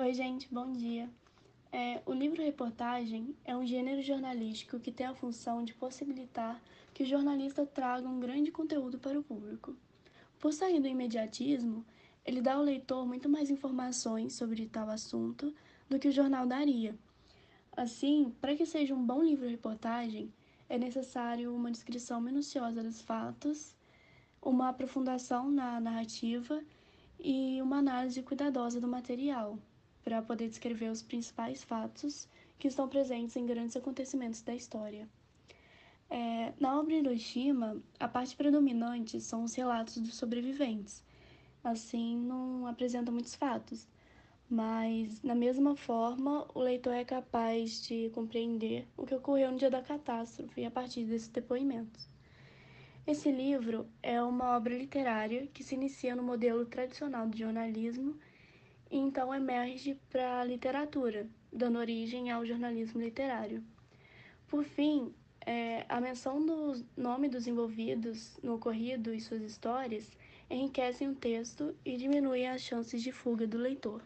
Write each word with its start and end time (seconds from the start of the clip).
Oi, 0.00 0.14
gente, 0.14 0.46
bom 0.54 0.70
dia. 0.70 1.10
É, 1.72 2.00
o 2.06 2.12
livro-reportagem 2.12 3.34
é 3.44 3.56
um 3.56 3.66
gênero 3.66 4.00
jornalístico 4.00 4.78
que 4.78 4.92
tem 4.92 5.04
a 5.04 5.12
função 5.12 5.64
de 5.64 5.74
possibilitar 5.74 6.62
que 6.94 7.02
o 7.02 7.06
jornalista 7.06 7.66
traga 7.66 8.08
um 8.08 8.20
grande 8.20 8.52
conteúdo 8.52 8.96
para 9.00 9.18
o 9.18 9.24
público. 9.24 9.74
Por 10.38 10.52
sair 10.52 10.78
do 10.78 10.86
imediatismo, 10.86 11.84
ele 12.24 12.40
dá 12.40 12.54
ao 12.54 12.62
leitor 12.62 13.04
muito 13.04 13.28
mais 13.28 13.50
informações 13.50 14.34
sobre 14.34 14.68
tal 14.68 14.88
assunto 14.88 15.52
do 15.88 15.98
que 15.98 16.06
o 16.06 16.12
jornal 16.12 16.46
daria. 16.46 16.96
Assim, 17.76 18.32
para 18.40 18.54
que 18.54 18.64
seja 18.64 18.94
um 18.94 19.04
bom 19.04 19.20
livro-reportagem, 19.20 20.32
é 20.68 20.78
necessário 20.78 21.52
uma 21.52 21.72
descrição 21.72 22.20
minuciosa 22.20 22.84
dos 22.84 23.00
fatos, 23.00 23.74
uma 24.40 24.68
aprofundação 24.68 25.50
na 25.50 25.80
narrativa 25.80 26.62
e 27.18 27.60
uma 27.60 27.78
análise 27.78 28.22
cuidadosa 28.22 28.80
do 28.80 28.86
material, 28.86 29.58
para 30.08 30.22
poder 30.22 30.48
descrever 30.48 30.90
os 30.90 31.02
principais 31.02 31.62
fatos 31.62 32.26
que 32.58 32.66
estão 32.66 32.88
presentes 32.88 33.36
em 33.36 33.44
grandes 33.44 33.76
acontecimentos 33.76 34.40
da 34.40 34.54
história. 34.54 35.06
É, 36.08 36.54
na 36.58 36.80
obra 36.80 36.94
Hiroshima, 36.94 37.76
a 38.00 38.08
parte 38.08 38.34
predominante 38.34 39.20
são 39.20 39.44
os 39.44 39.54
relatos 39.54 39.98
dos 39.98 40.14
sobreviventes. 40.14 41.04
Assim, 41.62 42.16
não 42.16 42.66
apresenta 42.66 43.12
muitos 43.12 43.34
fatos, 43.34 43.86
mas, 44.48 45.22
na 45.22 45.34
mesma 45.34 45.76
forma, 45.76 46.48
o 46.54 46.60
leitor 46.60 46.94
é 46.94 47.04
capaz 47.04 47.86
de 47.86 48.08
compreender 48.14 48.88
o 48.96 49.04
que 49.04 49.14
ocorreu 49.14 49.52
no 49.52 49.58
dia 49.58 49.68
da 49.68 49.82
catástrofe 49.82 50.64
a 50.64 50.70
partir 50.70 51.04
desses 51.04 51.28
depoimentos. 51.28 52.08
Esse 53.06 53.30
livro 53.30 53.86
é 54.02 54.22
uma 54.22 54.56
obra 54.56 54.74
literária 54.74 55.46
que 55.48 55.62
se 55.62 55.74
inicia 55.74 56.16
no 56.16 56.22
modelo 56.22 56.64
tradicional 56.64 57.28
do 57.28 57.36
jornalismo 57.36 58.18
e 58.90 58.96
então 58.96 59.34
emerge 59.34 59.98
para 60.10 60.40
a 60.40 60.44
literatura, 60.44 61.26
dando 61.52 61.78
origem 61.78 62.30
ao 62.30 62.44
jornalismo 62.44 63.00
literário. 63.00 63.62
Por 64.46 64.64
fim, 64.64 65.12
é, 65.44 65.84
a 65.88 66.00
menção 66.00 66.44
do 66.44 66.84
nome 66.96 67.28
dos 67.28 67.46
envolvidos 67.46 68.38
no 68.42 68.54
ocorrido 68.54 69.14
e 69.14 69.20
suas 69.20 69.42
histórias 69.42 70.10
enriquecem 70.50 71.08
o 71.08 71.14
texto 71.14 71.74
e 71.84 71.96
diminuem 71.96 72.48
as 72.48 72.62
chances 72.62 73.02
de 73.02 73.12
fuga 73.12 73.46
do 73.46 73.58
leitor. 73.58 74.02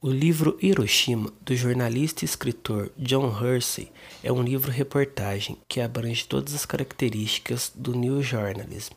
O 0.00 0.10
livro 0.10 0.58
Hiroshima, 0.60 1.32
do 1.40 1.56
jornalista 1.56 2.22
e 2.22 2.26
escritor 2.26 2.92
John 2.96 3.28
Hersey, 3.28 3.90
é 4.22 4.30
um 4.30 4.42
livro-reportagem 4.42 5.58
que 5.66 5.80
abrange 5.80 6.26
todas 6.26 6.54
as 6.54 6.66
características 6.66 7.72
do 7.74 7.94
New 7.94 8.22
Journalism 8.22 8.92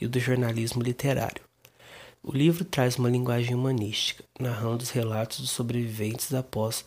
e 0.00 0.06
do 0.06 0.20
jornalismo 0.20 0.82
literário. 0.82 1.51
O 2.24 2.30
livro 2.30 2.64
traz 2.64 2.98
uma 2.98 3.10
linguagem 3.10 3.52
humanística, 3.52 4.22
narrando 4.38 4.84
os 4.84 4.90
relatos 4.90 5.40
dos 5.40 5.50
sobreviventes 5.50 6.32
após 6.32 6.84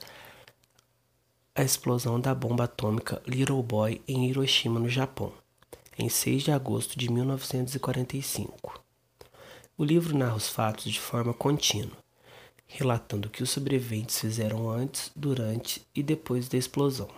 a 1.53 1.61
explosão 1.61 2.21
da 2.21 2.33
bomba 2.33 2.63
atômica 2.63 3.21
Little 3.27 3.61
Boy 3.61 4.01
em 4.07 4.29
Hiroshima, 4.29 4.79
no 4.79 4.87
Japão, 4.87 5.33
em 5.97 6.07
6 6.07 6.43
de 6.43 6.51
agosto 6.53 6.97
de 6.97 7.11
1945. 7.11 8.81
O 9.77 9.83
livro 9.83 10.17
narra 10.17 10.37
os 10.37 10.47
fatos 10.47 10.89
de 10.89 11.01
forma 11.01 11.33
contínua, 11.33 11.97
relatando 12.65 13.27
o 13.27 13.31
que 13.31 13.43
os 13.43 13.49
sobreviventes 13.49 14.17
fizeram 14.17 14.69
antes, 14.69 15.11
durante 15.13 15.85
e 15.93 16.01
depois 16.01 16.47
da 16.47 16.57
explosão. 16.57 17.09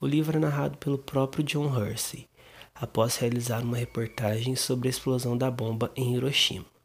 O 0.00 0.06
livro 0.06 0.36
é 0.36 0.40
narrado 0.40 0.78
pelo 0.78 0.96
próprio 0.96 1.42
John 1.42 1.76
Hersey, 1.76 2.28
após 2.72 3.16
realizar 3.16 3.64
uma 3.64 3.76
reportagem 3.76 4.54
sobre 4.54 4.86
a 4.86 4.90
explosão 4.90 5.36
da 5.36 5.50
bomba 5.50 5.90
em 5.96 6.14
Hiroshima. 6.14 6.75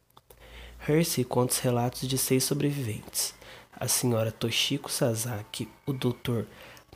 Hersey 0.88 1.24
conta 1.24 1.52
os 1.52 1.58
relatos 1.60 2.08
de 2.08 2.18
seis 2.18 2.42
sobreviventes: 2.42 3.34
a 3.72 3.86
senhora 3.86 4.32
Toshiko 4.32 4.90
Sasaki, 4.90 5.68
o 5.86 5.92
Dr. 5.92 6.42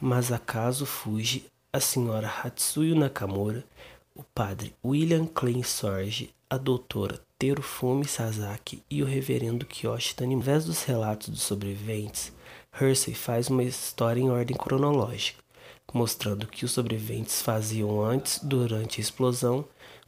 Masakazu 0.01 0.85
Fuji, 0.85 1.47
a 1.73 1.79
senhora 1.79 2.27
Hatsuyo 2.27 2.97
Nakamura, 2.97 3.65
o 4.13 4.25
padre 4.25 4.75
William 4.85 5.25
Klein 5.25 5.63
Sorge, 5.63 6.35
a 6.51 6.57
doutora 6.57 7.21
Terufumi 7.39 8.09
Sasaki 8.09 8.83
e 8.91 9.05
o 9.05 9.07
reverendo 9.07 9.65
Kiyoshi 9.65 10.17
Tanimura. 10.17 10.37
Ao 10.37 10.57
invés 10.57 10.65
dos 10.65 10.83
relatos 10.83 11.29
dos 11.29 11.43
sobreviventes, 11.43 12.33
Hersey 12.81 13.15
faz 13.15 13.49
uma 13.49 13.63
história 13.63 14.21
em 14.21 14.31
ordem 14.31 14.57
cronológica, 14.57 15.41
mostrando 15.95 16.43
o 16.43 16.49
que 16.49 16.65
os 16.65 16.73
sobreviventes 16.73 17.41
faziam 17.41 18.05
antes, 18.05 18.41
durante 18.43 19.01
a 19.01 19.03
explosão 19.03 19.65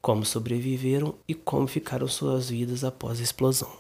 como 0.08 0.24
sobreviveram 0.24 1.19
e 1.28 1.34
como 1.34 1.66
ficaram 1.66 2.08
suas 2.08 2.48
vidas 2.48 2.82
após 2.82 3.20
a 3.20 3.22
explosão. 3.22 3.70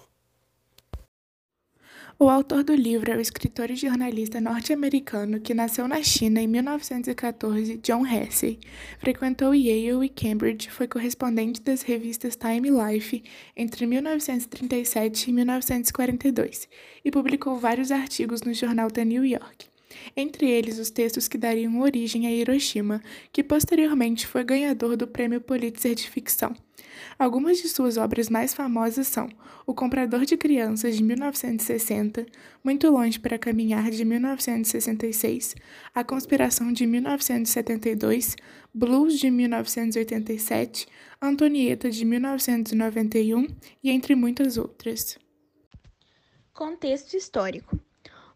O 2.18 2.28
autor 2.28 2.62
do 2.62 2.74
livro 2.74 3.10
é 3.10 3.16
o 3.16 3.20
escritor 3.20 3.70
e 3.70 3.76
jornalista 3.76 4.38
norte-americano 4.38 5.40
que 5.40 5.54
nasceu 5.54 5.88
na 5.88 6.02
China 6.02 6.38
em 6.38 6.46
1914, 6.46 7.78
John 7.78 8.06
Hersey. 8.06 8.58
Frequentou 8.98 9.54
Yale 9.54 10.04
e 10.04 10.08
Cambridge, 10.10 10.70
foi 10.70 10.86
correspondente 10.86 11.62
das 11.62 11.80
revistas 11.80 12.36
Time 12.36 12.68
Life 12.68 13.24
entre 13.56 13.86
1937 13.86 15.30
e 15.30 15.32
1942 15.32 16.68
e 17.06 17.10
publicou 17.10 17.58
vários 17.58 17.90
artigos 17.90 18.42
no 18.42 18.52
jornal 18.52 18.90
The 18.90 19.06
New 19.06 19.24
York 19.24 19.77
entre 20.16 20.50
eles 20.50 20.78
os 20.78 20.90
textos 20.90 21.28
que 21.28 21.38
dariam 21.38 21.80
origem 21.80 22.26
a 22.26 22.32
Hiroshima, 22.32 23.02
que 23.32 23.42
posteriormente 23.42 24.26
foi 24.26 24.44
ganhador 24.44 24.96
do 24.96 25.06
Prêmio 25.06 25.40
Pulitzer 25.40 25.94
de 25.94 26.08
Ficção. 26.08 26.54
Algumas 27.18 27.58
de 27.58 27.68
suas 27.68 27.96
obras 27.96 28.28
mais 28.28 28.54
famosas 28.54 29.06
são 29.06 29.28
O 29.66 29.74
Comprador 29.74 30.24
de 30.24 30.36
Crianças, 30.36 30.96
de 30.96 31.02
1960, 31.02 32.26
Muito 32.62 32.90
Longe 32.90 33.18
para 33.18 33.38
Caminhar, 33.38 33.90
de 33.90 34.04
1966, 34.04 35.54
A 35.94 36.04
Conspiração, 36.04 36.72
de 36.72 36.86
1972, 36.86 38.36
Blues, 38.72 39.18
de 39.18 39.30
1987, 39.30 40.86
Antonieta, 41.20 41.90
de 41.90 42.04
1991 42.04 43.46
e 43.82 43.90
entre 43.90 44.14
muitas 44.14 44.56
outras. 44.56 45.18
Contexto 46.52 47.14
histórico. 47.14 47.78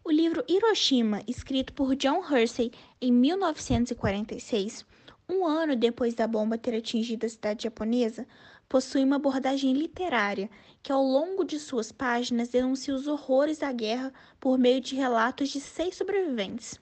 O 0.05 0.11
livro 0.11 0.43
Hiroshima, 0.49 1.21
escrito 1.25 1.71
por 1.71 1.95
John 1.95 2.21
Hersey 2.29 2.73
em 2.99 3.09
1946, 3.09 4.85
um 5.29 5.45
ano 5.45 5.77
depois 5.77 6.13
da 6.13 6.27
bomba 6.27 6.57
ter 6.57 6.75
atingido 6.75 7.25
a 7.25 7.29
cidade 7.29 7.63
japonesa, 7.63 8.27
possui 8.67 9.05
uma 9.05 9.15
abordagem 9.15 9.71
literária 9.71 10.49
que, 10.81 10.91
ao 10.91 11.01
longo 11.01 11.45
de 11.45 11.57
suas 11.57 11.89
páginas, 11.89 12.49
denuncia 12.49 12.93
os 12.93 13.07
horrores 13.07 13.59
da 13.59 13.71
guerra 13.71 14.13
por 14.41 14.57
meio 14.57 14.81
de 14.81 14.93
relatos 14.93 15.47
de 15.47 15.61
seis 15.61 15.95
sobreviventes. 15.95 16.77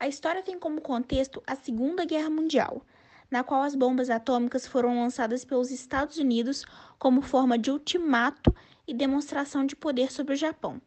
A 0.00 0.08
história 0.08 0.42
tem 0.42 0.58
como 0.58 0.80
contexto 0.80 1.40
a 1.46 1.54
Segunda 1.54 2.04
Guerra 2.04 2.28
Mundial, 2.28 2.84
na 3.30 3.44
qual 3.44 3.62
as 3.62 3.76
bombas 3.76 4.10
atômicas 4.10 4.66
foram 4.66 4.98
lançadas 4.98 5.44
pelos 5.44 5.70
Estados 5.70 6.16
Unidos 6.16 6.64
como 6.98 7.22
forma 7.22 7.56
de 7.56 7.70
ultimato 7.70 8.52
e 8.84 8.92
demonstração 8.92 9.64
de 9.64 9.76
poder 9.76 10.10
sobre 10.10 10.34
o 10.34 10.36
Japão 10.36 10.82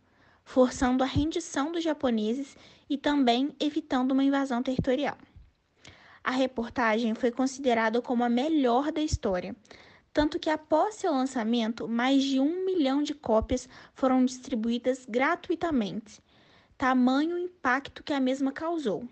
forçando 0.45 1.03
a 1.03 1.07
rendição 1.07 1.71
dos 1.71 1.83
japoneses 1.83 2.55
e 2.89 2.97
também 2.97 3.53
evitando 3.59 4.11
uma 4.11 4.23
invasão 4.23 4.63
territorial. 4.63 5.17
A 6.23 6.31
reportagem 6.31 7.13
foi 7.15 7.31
considerada 7.31 8.01
como 8.01 8.23
a 8.23 8.29
melhor 8.29 8.91
da 8.91 9.01
história, 9.01 9.55
tanto 10.13 10.39
que 10.39 10.49
após 10.49 10.95
seu 10.95 11.11
lançamento, 11.11 11.87
mais 11.87 12.23
de 12.23 12.39
um 12.39 12.63
milhão 12.63 13.03
de 13.03 13.13
cópias 13.13 13.67
foram 13.93 14.23
distribuídas 14.23 15.05
gratuitamente, 15.05 16.21
tamanho 16.77 17.37
impacto 17.37 18.01
que 18.01 18.13
a 18.13 18.19
mesma 18.19 18.51
causou. 18.51 19.05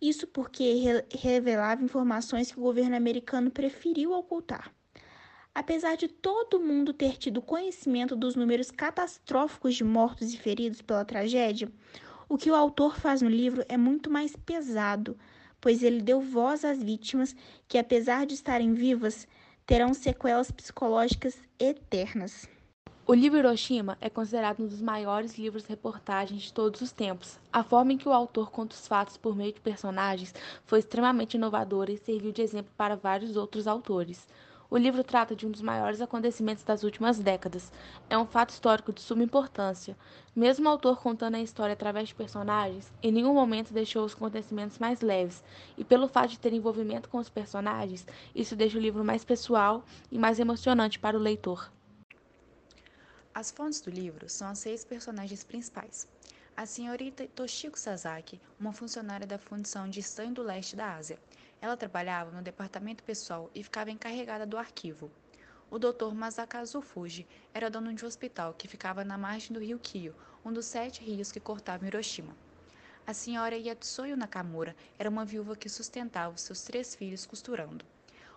Isso 0.00 0.26
porque 0.26 1.02
revelava 1.10 1.82
informações 1.82 2.52
que 2.52 2.58
o 2.58 2.62
governo 2.62 2.96
americano 2.96 3.50
preferiu 3.50 4.12
ocultar. 4.12 4.75
Apesar 5.56 5.96
de 5.96 6.06
todo 6.06 6.60
mundo 6.60 6.92
ter 6.92 7.16
tido 7.16 7.40
conhecimento 7.40 8.14
dos 8.14 8.36
números 8.36 8.70
catastróficos 8.70 9.74
de 9.74 9.84
mortos 9.84 10.34
e 10.34 10.36
feridos 10.36 10.82
pela 10.82 11.02
tragédia, 11.02 11.72
o 12.28 12.36
que 12.36 12.50
o 12.50 12.54
autor 12.54 12.98
faz 12.98 13.22
no 13.22 13.30
livro 13.30 13.64
é 13.66 13.78
muito 13.78 14.10
mais 14.10 14.36
pesado, 14.36 15.16
pois 15.58 15.82
ele 15.82 16.02
deu 16.02 16.20
voz 16.20 16.62
às 16.62 16.82
vítimas 16.82 17.34
que, 17.66 17.78
apesar 17.78 18.26
de 18.26 18.34
estarem 18.34 18.74
vivas, 18.74 19.26
terão 19.64 19.94
sequelas 19.94 20.50
psicológicas 20.50 21.38
eternas. 21.58 22.46
O 23.06 23.14
livro 23.14 23.38
Hiroshima 23.38 23.96
é 23.98 24.10
considerado 24.10 24.62
um 24.62 24.66
dos 24.66 24.82
maiores 24.82 25.38
livros 25.38 25.62
de 25.62 25.70
reportagens 25.70 26.42
de 26.42 26.52
todos 26.52 26.82
os 26.82 26.92
tempos. 26.92 27.38
A 27.50 27.64
forma 27.64 27.94
em 27.94 27.96
que 27.96 28.08
o 28.08 28.12
autor 28.12 28.50
conta 28.50 28.74
os 28.74 28.86
fatos 28.86 29.16
por 29.16 29.34
meio 29.34 29.54
de 29.54 29.60
personagens 29.62 30.34
foi 30.66 30.80
extremamente 30.80 31.38
inovadora 31.38 31.90
e 31.90 31.96
serviu 31.96 32.30
de 32.30 32.42
exemplo 32.42 32.72
para 32.76 32.94
vários 32.94 33.36
outros 33.36 33.66
autores. 33.66 34.28
O 34.68 34.76
livro 34.76 35.04
trata 35.04 35.36
de 35.36 35.46
um 35.46 35.50
dos 35.50 35.62
maiores 35.62 36.00
acontecimentos 36.00 36.64
das 36.64 36.82
últimas 36.82 37.18
décadas. 37.18 37.70
É 38.10 38.18
um 38.18 38.26
fato 38.26 38.50
histórico 38.50 38.92
de 38.92 39.00
suma 39.00 39.22
importância. 39.22 39.96
Mesmo 40.34 40.66
o 40.66 40.68
autor 40.68 41.00
contando 41.00 41.36
a 41.36 41.40
história 41.40 41.72
através 41.72 42.08
de 42.08 42.14
personagens, 42.14 42.92
em 43.02 43.12
nenhum 43.12 43.32
momento 43.32 43.72
deixou 43.72 44.04
os 44.04 44.14
acontecimentos 44.14 44.78
mais 44.78 45.00
leves, 45.00 45.44
e 45.78 45.84
pelo 45.84 46.08
fato 46.08 46.30
de 46.30 46.40
ter 46.40 46.52
envolvimento 46.52 47.08
com 47.08 47.18
os 47.18 47.28
personagens, 47.28 48.06
isso 48.34 48.56
deixa 48.56 48.76
o 48.76 48.80
livro 48.80 49.04
mais 49.04 49.24
pessoal 49.24 49.84
e 50.10 50.18
mais 50.18 50.40
emocionante 50.40 50.98
para 50.98 51.16
o 51.16 51.20
leitor. 51.20 51.70
As 53.32 53.50
fontes 53.50 53.80
do 53.80 53.90
livro 53.90 54.28
são 54.28 54.48
as 54.48 54.58
seis 54.58 54.84
personagens 54.84 55.44
principais. 55.44 56.08
A 56.56 56.64
senhorita 56.64 57.28
Toshiko 57.28 57.78
Sasaki, 57.78 58.40
uma 58.58 58.72
funcionária 58.72 59.26
da 59.26 59.36
Fundição 59.38 59.90
de 59.90 60.00
Estanho 60.00 60.32
do 60.32 60.42
Leste 60.42 60.74
da 60.74 60.94
Ásia. 60.94 61.18
Ela 61.60 61.76
trabalhava 61.76 62.30
no 62.30 62.42
departamento 62.42 63.02
pessoal 63.02 63.50
e 63.54 63.62
ficava 63.62 63.90
encarregada 63.90 64.46
do 64.46 64.58
arquivo. 64.58 65.10
O 65.70 65.78
Dr. 65.78 66.14
Masakazu 66.14 66.80
Fuji 66.80 67.26
era 67.52 67.68
dono 67.68 67.92
de 67.92 68.04
um 68.04 68.08
hospital 68.08 68.54
que 68.54 68.68
ficava 68.68 69.04
na 69.04 69.18
margem 69.18 69.52
do 69.52 69.60
rio 69.60 69.78
Kyo, 69.78 70.14
um 70.44 70.52
dos 70.52 70.66
sete 70.66 71.02
rios 71.02 71.32
que 71.32 71.40
cortavam 71.40 71.88
Hiroshima. 71.88 72.36
A 73.06 73.12
senhora 73.12 73.56
Yatsuyo 73.56 74.16
Nakamura 74.16 74.76
era 74.98 75.08
uma 75.10 75.24
viúva 75.24 75.56
que 75.56 75.68
sustentava 75.68 76.36
seus 76.36 76.62
três 76.62 76.94
filhos 76.94 77.26
costurando. 77.26 77.84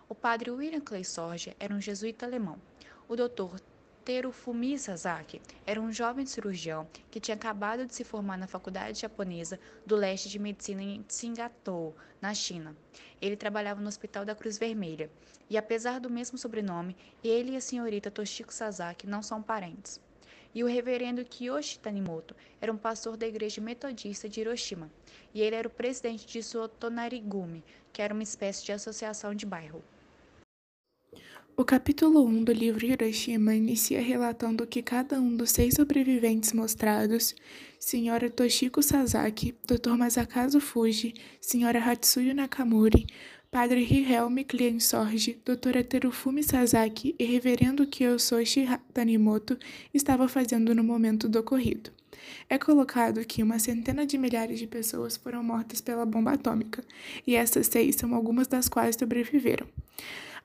O 0.08 0.14
padre 0.14 0.50
William 0.50 0.80
Clay 0.80 1.04
Sorge 1.04 1.56
era 1.60 1.72
um 1.74 1.80
jesuíta 1.80 2.26
alemão. 2.26 2.60
O 3.08 3.14
Dr. 3.14 3.60
Terufumi 4.02 4.78
Sasaki 4.78 5.42
era 5.66 5.78
um 5.78 5.92
jovem 5.92 6.24
cirurgião 6.24 6.88
que 7.10 7.20
tinha 7.20 7.34
acabado 7.34 7.84
de 7.84 7.94
se 7.94 8.02
formar 8.02 8.38
na 8.38 8.46
Faculdade 8.46 8.98
Japonesa 8.98 9.60
do 9.84 9.94
Leste 9.94 10.30
de 10.30 10.38
Medicina 10.38 10.82
em 10.82 11.02
Tsingatou, 11.02 11.94
na 12.18 12.32
China. 12.32 12.74
Ele 13.20 13.36
trabalhava 13.36 13.80
no 13.80 13.88
Hospital 13.88 14.24
da 14.24 14.34
Cruz 14.34 14.56
Vermelha, 14.56 15.10
e 15.50 15.58
apesar 15.58 16.00
do 16.00 16.08
mesmo 16.08 16.38
sobrenome, 16.38 16.96
ele 17.22 17.52
e 17.52 17.56
a 17.56 17.60
senhorita 17.60 18.10
Toshiko 18.10 18.54
Sasaki 18.54 19.06
não 19.06 19.22
são 19.22 19.42
parentes. 19.42 20.00
E 20.54 20.64
o 20.64 20.66
reverendo 20.66 21.24
Kiyoshi 21.24 21.78
Tanimoto 21.78 22.34
era 22.58 22.72
um 22.72 22.78
pastor 22.78 23.18
da 23.18 23.26
igreja 23.28 23.60
metodista 23.60 24.30
de 24.30 24.40
Hiroshima, 24.40 24.90
e 25.34 25.42
ele 25.42 25.56
era 25.56 25.68
o 25.68 25.70
presidente 25.70 26.26
de 26.26 26.42
Sotonarigumi, 26.42 27.62
que 27.92 28.00
era 28.00 28.14
uma 28.14 28.22
espécie 28.22 28.64
de 28.64 28.72
associação 28.72 29.34
de 29.34 29.44
bairro. 29.44 29.84
O 31.60 31.64
capítulo 31.66 32.24
1 32.24 32.44
do 32.44 32.52
livro 32.54 32.86
Hiroshima 32.86 33.54
inicia 33.54 34.00
relatando 34.00 34.66
que 34.66 34.80
cada 34.80 35.20
um 35.20 35.36
dos 35.36 35.50
seis 35.50 35.74
sobreviventes 35.74 36.54
mostrados, 36.54 37.34
Sra. 37.78 38.30
Toshiko 38.30 38.82
Sasaki, 38.82 39.54
Dr. 39.66 39.90
Masakazu 39.90 40.58
Fuji, 40.58 41.12
Sra. 41.38 41.78
Hatsuyo 41.78 42.34
Nakamuri, 42.34 43.06
Padre 43.50 43.82
Hihelme 43.82 44.42
Kliensorge, 44.42 45.38
Dra. 45.44 45.84
Terufumi 45.84 46.42
Sasaki 46.42 47.14
e 47.18 47.26
Reverendo 47.26 47.86
Kiyososhi 47.86 48.66
Tanimoto 48.94 49.58
estavam 49.92 50.28
fazendo 50.28 50.74
no 50.74 50.82
momento 50.82 51.28
do 51.28 51.40
ocorrido. 51.40 51.90
É 52.48 52.56
colocado 52.56 53.22
que 53.26 53.42
uma 53.42 53.58
centena 53.58 54.06
de 54.06 54.16
milhares 54.16 54.58
de 54.58 54.66
pessoas 54.66 55.18
foram 55.18 55.44
mortas 55.44 55.82
pela 55.82 56.06
bomba 56.06 56.32
atômica, 56.32 56.82
e 57.26 57.34
essas 57.34 57.66
seis 57.66 57.96
são 57.96 58.14
algumas 58.14 58.46
das 58.46 58.66
quais 58.66 58.96
sobreviveram. 58.96 59.66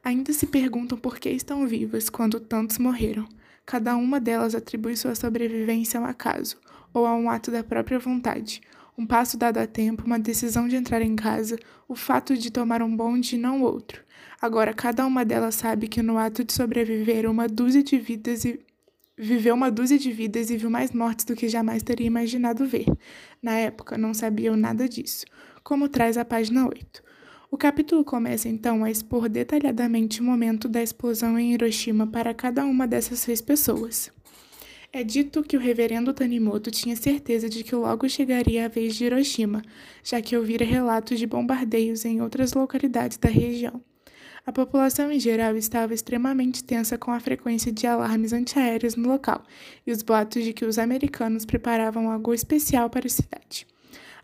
Ainda 0.06 0.32
se 0.34 0.46
perguntam 0.46 0.96
por 1.00 1.18
que 1.18 1.32
estão 1.32 1.66
vivas 1.66 2.12
quando 2.12 2.40
tantos 2.40 2.78
morreram. 2.78 3.28
Cada 3.66 3.98
uma 3.98 4.20
delas 4.20 4.54
atribui 4.54 4.96
sua 4.96 5.16
sobrevivência 5.16 6.00
ao 6.00 6.06
acaso, 6.06 6.58
ou 6.94 7.08
a 7.08 7.16
um 7.16 7.28
ato 7.28 7.50
da 7.50 7.64
própria 7.64 7.98
vontade. 7.98 8.62
Um 8.96 9.04
passo 9.04 9.36
dado 9.36 9.58
a 9.58 9.66
tempo, 9.66 10.06
uma 10.06 10.20
decisão 10.20 10.68
de 10.68 10.76
entrar 10.76 11.02
em 11.02 11.16
casa, 11.16 11.58
o 11.88 11.96
fato 11.96 12.38
de 12.38 12.52
tomar 12.52 12.84
um 12.84 12.96
bonde 12.96 13.36
e 13.36 13.40
não 13.40 13.64
outro. 13.64 14.04
Agora, 14.40 14.76
cada 14.76 15.04
uma 15.08 15.26
delas 15.26 15.56
sabe 15.56 15.88
que 15.88 16.04
no 16.04 16.20
ato 16.20 16.44
de 16.44 16.54
sobreviver 16.54 17.28
uma 17.28 17.48
dúzia 17.48 17.82
de 17.82 17.98
vidas 17.98 18.46
e 18.46 18.60
viveu 19.18 19.56
uma 19.56 19.72
dúzia 19.72 19.98
de 19.98 20.12
vidas 20.12 20.52
e 20.52 20.58
viu 20.58 20.70
mais 20.70 20.92
mortes 20.92 21.26
do 21.26 21.36
que 21.36 21.50
jamais 21.50 21.82
teria 21.82 22.06
imaginado 22.06 22.64
ver. 22.68 22.86
Na 23.42 23.54
época, 23.54 23.98
não 23.98 24.14
sabiam 24.14 24.56
nada 24.56 24.88
disso, 24.88 25.26
como 25.64 25.90
traz 25.90 26.16
a 26.16 26.24
página 26.24 26.68
8. 26.68 27.04
O 27.52 27.58
capítulo 27.58 28.04
começa 28.04 28.50
então 28.50 28.84
a 28.84 28.90
expor 28.90 29.30
detalhadamente 29.30 30.20
o 30.20 30.24
momento 30.24 30.68
da 30.68 30.82
explosão 30.82 31.38
em 31.38 31.54
Hiroshima 31.54 32.08
para 32.08 32.34
cada 32.34 32.66
uma 32.66 32.88
dessas 32.88 33.20
seis 33.20 33.40
pessoas. 33.40 34.12
É 34.92 35.04
dito 35.04 35.44
que 35.44 35.56
o 35.56 35.60
reverendo 35.60 36.14
Tanimoto 36.14 36.72
tinha 36.72 36.96
certeza 36.96 37.48
de 37.48 37.64
que 37.64 37.76
logo 37.76 38.10
chegaria 38.10 38.66
a 38.66 38.70
vez 38.70 38.96
de 38.96 39.06
Hiroshima, 39.06 39.62
já 40.04 40.22
que 40.22 40.36
ouvira 40.36 40.66
relatos 40.66 41.20
de 41.20 41.28
bombardeios 41.28 42.04
em 42.04 42.22
outras 42.22 42.54
localidades 42.54 43.18
da 43.18 43.30
região. 43.30 43.82
A 44.46 44.52
população 44.52 45.12
em 45.12 45.20
geral 45.20 45.56
estava 45.56 45.94
extremamente 45.94 46.64
tensa 46.64 46.98
com 46.98 47.12
a 47.12 47.20
frequência 47.20 47.72
de 47.72 47.86
alarmes 47.86 48.32
antiaéreos 48.32 48.96
no 48.96 49.08
local 49.08 49.44
e 49.86 49.92
os 49.92 50.02
boatos 50.02 50.44
de 50.44 50.54
que 50.54 50.66
os 50.66 50.80
americanos 50.80 51.46
preparavam 51.46 52.10
algo 52.10 52.34
especial 52.34 52.90
para 52.90 53.06
a 53.06 53.10
cidade. 53.10 53.68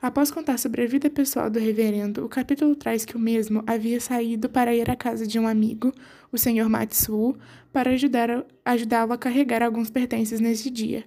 Após 0.02 0.32
contar 0.32 0.58
sobre 0.58 0.82
a 0.82 0.88
vida 0.88 1.12
pessoal 1.12 1.48
do 1.48 1.60
reverendo, 1.60 2.26
o 2.26 2.30
capítulo 2.30 2.76
traz 2.76 3.06
que 3.06 3.16
o 3.16 3.20
mesmo 3.20 3.64
havia 3.68 4.02
saído 4.02 4.50
para 4.50 4.74
ir 4.74 4.90
à 4.90 4.96
casa 4.96 5.28
de 5.28 5.38
um 5.38 5.48
amigo, 5.48 5.94
o 6.32 6.40
Sr. 6.40 6.68
Matsuo, 6.68 7.38
para 7.72 7.92
ajudá-lo 7.92 9.14
a 9.14 9.18
carregar 9.18 9.62
alguns 9.62 9.92
pertences 9.92 10.40
nesse 10.40 10.72
dia. 10.72 11.06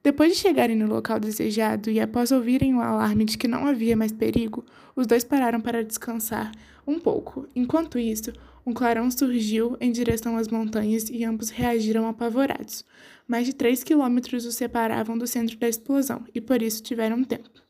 Depois 0.00 0.32
de 0.32 0.38
chegarem 0.38 0.76
no 0.76 0.86
local 0.86 1.18
desejado 1.18 1.90
e 1.90 1.98
após 1.98 2.30
ouvirem 2.30 2.76
o 2.76 2.80
alarme 2.80 3.24
de 3.24 3.36
que 3.36 3.48
não 3.48 3.66
havia 3.66 3.96
mais 3.96 4.12
perigo, 4.12 4.64
os 4.94 5.08
dois 5.08 5.24
pararam 5.24 5.60
para 5.60 5.82
descansar 5.82 6.52
um 6.86 7.00
pouco. 7.00 7.48
Enquanto 7.52 7.98
isso, 7.98 8.32
um 8.64 8.72
clarão 8.72 9.10
surgiu 9.10 9.76
em 9.80 9.90
direção 9.90 10.36
às 10.36 10.46
montanhas 10.46 11.10
e 11.10 11.24
ambos 11.24 11.50
reagiram 11.50 12.06
apavorados. 12.06 12.84
Mais 13.26 13.44
de 13.44 13.52
três 13.52 13.82
quilômetros 13.82 14.46
os 14.46 14.54
separavam 14.54 15.18
do 15.18 15.26
centro 15.26 15.56
da 15.56 15.68
explosão 15.68 16.24
e 16.32 16.40
por 16.40 16.62
isso 16.62 16.80
tiveram 16.80 17.24
tempo. 17.24 17.65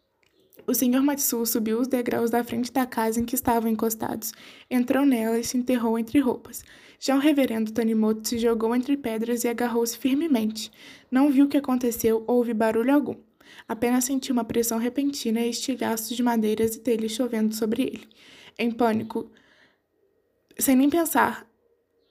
O 0.67 0.75
senhor 0.75 1.01
Matsu 1.01 1.47
subiu 1.47 1.79
os 1.81 1.87
degraus 1.87 2.29
da 2.29 2.43
frente 2.43 2.73
da 2.73 2.85
casa 2.85 3.21
em 3.21 3.25
que 3.25 3.37
estavam 3.37 3.71
encostados, 3.71 4.33
entrou 4.69 5.07
nela 5.07 5.39
e 5.39 5.45
se 5.45 5.57
enterrou 5.57 5.97
entre 5.97 6.19
roupas. 6.19 6.65
Já 6.99 7.15
o 7.15 7.21
reverendo 7.21 7.71
Tanimoto 7.71 8.27
se 8.27 8.39
jogou 8.39 8.75
entre 8.75 8.97
pedras 8.97 9.45
e 9.45 9.49
agarrou-se 9.49 9.97
firmemente. 9.97 10.73
Não 11.09 11.31
viu 11.31 11.45
o 11.45 11.49
que 11.49 11.57
aconteceu 11.57 12.25
ou 12.27 12.39
ouviu 12.39 12.55
barulho 12.55 12.93
algum. 12.93 13.15
Apenas 13.69 14.05
sentiu 14.05 14.33
uma 14.33 14.45
pressão 14.45 14.79
repentina 14.79 15.41
e 15.41 15.51
estilhaços 15.51 16.17
de 16.17 16.23
madeiras 16.23 16.75
e 16.75 16.81
telhas 16.81 17.13
chovendo 17.13 17.55
sobre 17.55 17.83
ele. 17.83 18.09
Em 18.59 18.73
pânico, 18.73 19.31
sem 20.59 20.75
nem 20.75 20.91
pensar, 20.91 21.46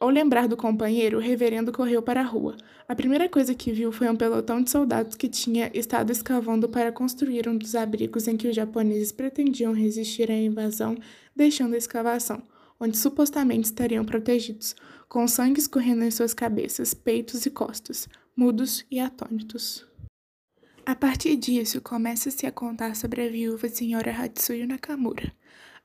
ao 0.06 0.12
lembrar 0.12 0.48
do 0.48 0.56
companheiro, 0.56 1.18
o 1.18 1.22
reverendo 1.22 1.72
correu 1.72 2.00
para 2.00 2.22
a 2.22 2.24
rua. 2.24 2.56
A 2.88 2.96
primeira 2.96 3.28
coisa 3.28 3.56
que 3.56 3.72
viu 3.72 3.92
foi 3.92 4.08
um 4.08 4.16
pelotão 4.16 4.62
de 4.62 4.70
soldados 4.70 5.16
que 5.16 5.28
tinha 5.28 5.72
estado 5.74 6.12
escavando 6.12 6.70
para 6.70 6.92
construir 6.92 7.50
um 7.50 7.58
dos 7.58 7.74
abrigos 7.74 8.28
em 8.28 8.38
que 8.38 8.48
os 8.48 8.56
japoneses 8.56 9.12
pretendiam 9.12 9.74
resistir 9.74 10.30
à 10.30 10.36
invasão, 10.36 10.96
deixando 11.36 11.74
a 11.74 11.78
escavação, 11.78 12.44
onde 12.80 12.96
supostamente 12.96 13.66
estariam 13.66 14.06
protegidos, 14.06 14.76
com 15.10 15.28
sangue 15.28 15.60
escorrendo 15.60 16.04
em 16.04 16.12
suas 16.12 16.36
cabeças, 16.36 16.94
peitos 16.94 17.48
e 17.48 17.50
costas, 17.50 18.08
mudos 18.38 18.86
e 18.92 19.00
atônitos. 19.00 19.88
A 20.86 20.94
partir 20.94 21.36
disso, 21.36 21.82
começa-se 21.82 22.46
a 22.46 22.52
contar 22.52 22.96
sobre 22.96 23.26
a 23.26 23.30
viúva 23.30 23.68
senhora 23.68 24.12
Hatsuyo 24.12 24.68
Nakamura. 24.68 25.34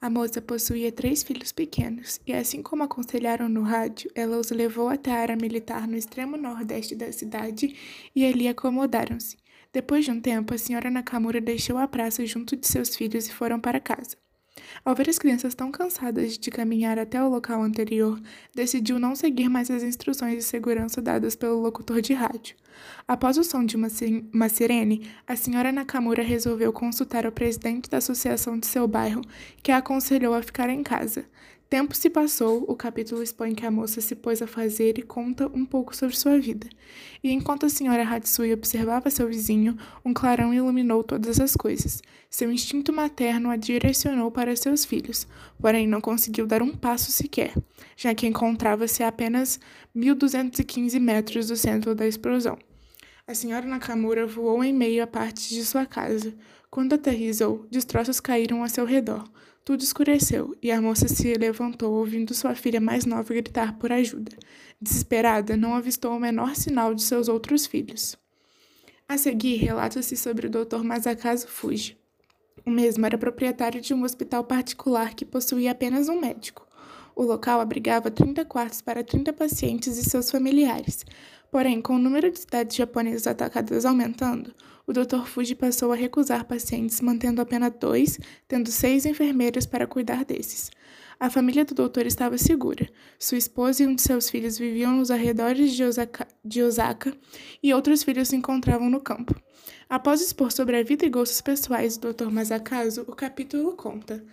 A 0.03 0.09
moça 0.09 0.41
possuía 0.41 0.91
três 0.91 1.23
filhos 1.23 1.53
pequenos, 1.53 2.21
e 2.27 2.33
assim 2.33 2.63
como 2.63 2.83
aconselharam 2.83 3.51
no 3.51 3.61
rádio, 3.61 4.11
ela 4.15 4.39
os 4.39 4.51
levou 4.51 4.89
até 4.89 5.11
a 5.11 5.21
área 5.21 5.37
militar 5.37 5.87
no 5.87 5.95
extremo 5.95 6.39
nordeste 6.39 6.97
da 6.97 7.13
cidade 7.13 7.77
e 8.17 8.25
ali 8.25 8.49
acomodaram-se. 8.49 9.37
Depois 9.71 10.07
de 10.07 10.11
um 10.11 10.19
tempo, 10.19 10.55
a 10.55 10.59
senhora 10.59 10.91
Nakamura 10.91 11.39
deixou 11.39 11.77
a 11.77 11.87
praça 11.87 12.25
junto 12.25 12.57
de 12.57 12.67
seus 12.67 12.97
filhos 12.97 13.29
e 13.29 13.33
foram 13.35 13.61
para 13.61 13.79
casa. 13.79 14.17
Ao 14.85 14.95
ver 14.95 15.09
as 15.09 15.19
crianças 15.19 15.55
tão 15.55 15.71
cansadas 15.71 16.39
de 16.39 16.51
caminhar 16.51 16.99
até 16.99 17.23
o 17.23 17.29
local 17.29 17.63
anterior, 17.63 18.21
decidiu 18.55 18.99
não 18.99 19.15
seguir 19.15 19.49
mais 19.49 19.71
as 19.71 19.83
instruções 19.83 20.37
de 20.37 20.43
segurança 20.43 21.03
dadas 21.03 21.35
pelo 21.35 21.61
locutor 21.61 22.01
de 22.01 22.13
rádio. 22.13 22.57
Após 23.07 23.37
o 23.37 23.45
som 23.45 23.65
de 23.65 23.77
uma, 23.77 23.89
uma 24.33 24.49
sirene, 24.49 25.11
a 25.27 25.37
senhora 25.37 25.73
Nakamura 25.73 26.23
resolveu 26.23 26.73
consultar 26.73 27.27
o 27.27 27.33
presidente 27.33 27.91
da 27.91 27.99
associação 27.99 28.59
de 28.59 28.67
seu 28.67 28.87
bairro, 28.87 29.23
que 29.63 29.73
a 29.73 29.79
aconselhou 29.79 30.35
a 30.35 30.43
ficar 30.43 30.71
em 30.71 30.83
casa. 30.83 31.25
Tempo 31.71 31.95
se 31.95 32.11
passou, 32.11 32.65
o 32.67 32.75
capítulo 32.75 33.23
expõe 33.23 33.55
que 33.55 33.65
a 33.65 33.71
moça 33.71 34.01
se 34.01 34.17
pôs 34.17 34.43
a 34.43 34.47
fazer 34.49 34.99
e 34.99 35.03
conta 35.03 35.47
um 35.55 35.65
pouco 35.65 35.95
sobre 35.95 36.17
sua 36.17 36.37
vida. 36.37 36.69
E 37.23 37.31
enquanto 37.31 37.65
a 37.65 37.69
senhora 37.69 38.03
Hatsui 38.03 38.53
observava 38.53 39.09
seu 39.09 39.29
vizinho, 39.29 39.79
um 40.05 40.13
clarão 40.13 40.53
iluminou 40.53 41.05
todas 41.05 41.39
as 41.39 41.55
coisas. 41.55 42.03
Seu 42.29 42.51
instinto 42.51 42.93
materno 42.93 43.51
a 43.51 43.57
direcionou 43.57 44.33
para 44.33 44.57
seus 44.57 44.85
filhos, 44.85 45.29
porém 45.61 45.87
não 45.87 46.01
conseguiu 46.01 46.45
dar 46.45 46.61
um 46.61 46.75
passo 46.75 47.13
sequer, 47.13 47.55
já 47.97 48.13
que 48.17 48.27
encontrava-se 48.27 49.05
a 49.05 49.09
apenas 49.09 49.61
1215 49.95 50.99
metros 50.99 51.47
do 51.47 51.57
centro 51.57 51.95
da 51.95 52.05
explosão. 52.05 52.59
A 53.29 53.33
senhora 53.33 53.65
Nakamura 53.65 54.27
voou 54.27 54.65
em 54.65 54.73
meio 54.73 55.05
a 55.05 55.07
partes 55.07 55.49
de 55.49 55.65
sua 55.65 55.87
casa. 55.87 56.35
Quando 56.69 56.95
aterrizou, 56.95 57.65
destroços 57.71 58.19
caíram 58.19 58.65
a 58.65 58.69
seu 58.69 58.85
redor. 58.85 59.23
Tudo 59.71 59.85
escureceu 59.85 60.57
e 60.61 60.73
a 60.73 60.83
moça 60.83 61.07
se 61.07 61.33
levantou 61.35 61.93
ouvindo 61.93 62.35
sua 62.35 62.57
filha 62.57 62.81
mais 62.81 63.07
nova 63.07 63.33
gritar 63.33 63.79
por 63.79 63.93
ajuda. 63.93 64.37
Desesperada, 64.83 65.57
não 65.57 65.77
avistou 65.77 66.11
o 66.11 66.19
menor 66.19 66.57
sinal 66.57 66.93
de 66.93 67.05
seus 67.05 67.29
outros 67.29 67.69
filhos. 67.69 68.17
A 69.09 69.17
seguir, 69.17 69.59
relata-se 69.59 70.17
sobre 70.17 70.49
o 70.49 70.51
Dr. 70.51 70.83
Masakazu 70.83 71.47
Fuji. 71.47 71.97
O 72.67 72.71
mesmo 72.71 73.07
era 73.07 73.17
proprietário 73.17 73.81
de 73.81 73.95
um 73.95 74.03
hospital 74.03 74.43
particular 74.43 75.15
que 75.15 75.25
possuía 75.25 75.71
apenas 75.71 76.09
um 76.09 76.21
médico. 76.21 76.67
O 77.15 77.23
local 77.23 77.61
abrigava 77.61 78.11
30 78.11 78.45
quartos 78.47 78.83
para 78.83 79.05
30 79.05 79.33
pacientes 79.33 79.97
e 79.99 80.03
seus 80.03 80.33
familiares. 80.33 81.07
Porém, 81.51 81.81
com 81.81 81.97
o 81.97 81.99
número 81.99 82.31
de 82.31 82.39
cidades 82.39 82.77
japonesas 82.77 83.27
atacadas 83.27 83.85
aumentando, 83.85 84.55
o 84.87 84.93
Dr. 84.93 85.25
Fuji 85.27 85.55
passou 85.55 85.93
a 85.93 85.97
recusar 85.97 86.45
pacientes, 86.45 87.01
mantendo 87.01 87.41
apenas 87.41 87.73
dois, 87.79 88.19
tendo 88.47 88.71
seis 88.71 89.05
enfermeiros 89.05 89.67
para 89.67 89.87
cuidar 89.87 90.25
desses. 90.25 90.71
A 91.19 91.29
família 91.29 91.65
do 91.65 91.75
doutor 91.75 92.07
estava 92.07 92.39
segura. 92.39 92.89
Sua 93.19 93.37
esposa 93.37 93.83
e 93.83 93.87
um 93.87 93.95
de 93.95 94.03
seus 94.03 94.31
filhos 94.31 94.59
viviam 94.59 94.97
nos 94.97 95.11
arredores 95.11 95.73
de 95.73 95.85
Osaka, 95.85 96.27
de 96.45 96.63
Osaka 96.63 97.13
e 97.63 97.75
outros 97.75 98.03
filhos 98.03 98.29
se 98.29 98.37
encontravam 98.37 98.89
no 98.89 99.01
campo. 99.01 99.35
Após 99.89 100.21
expor 100.21 100.51
sobre 100.51 100.79
a 100.79 100.83
vida 100.83 101.05
e 101.05 101.11
gostos 101.11 101.41
pessoais 101.41 101.99
do 101.99 102.13
Dr. 102.13 102.31
Masakazu, 102.31 103.05
o 103.07 103.15
capítulo 103.15 103.73
conta. 103.77 104.25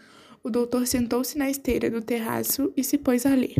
O 0.43 0.49
doutor 0.49 0.87
sentou-se 0.87 1.37
na 1.37 1.49
esteira 1.49 1.89
do 1.89 2.01
terraço 2.01 2.71
e 2.77 2.83
se 2.83 2.97
pôs 2.97 3.25
a 3.25 3.35
ler. 3.35 3.55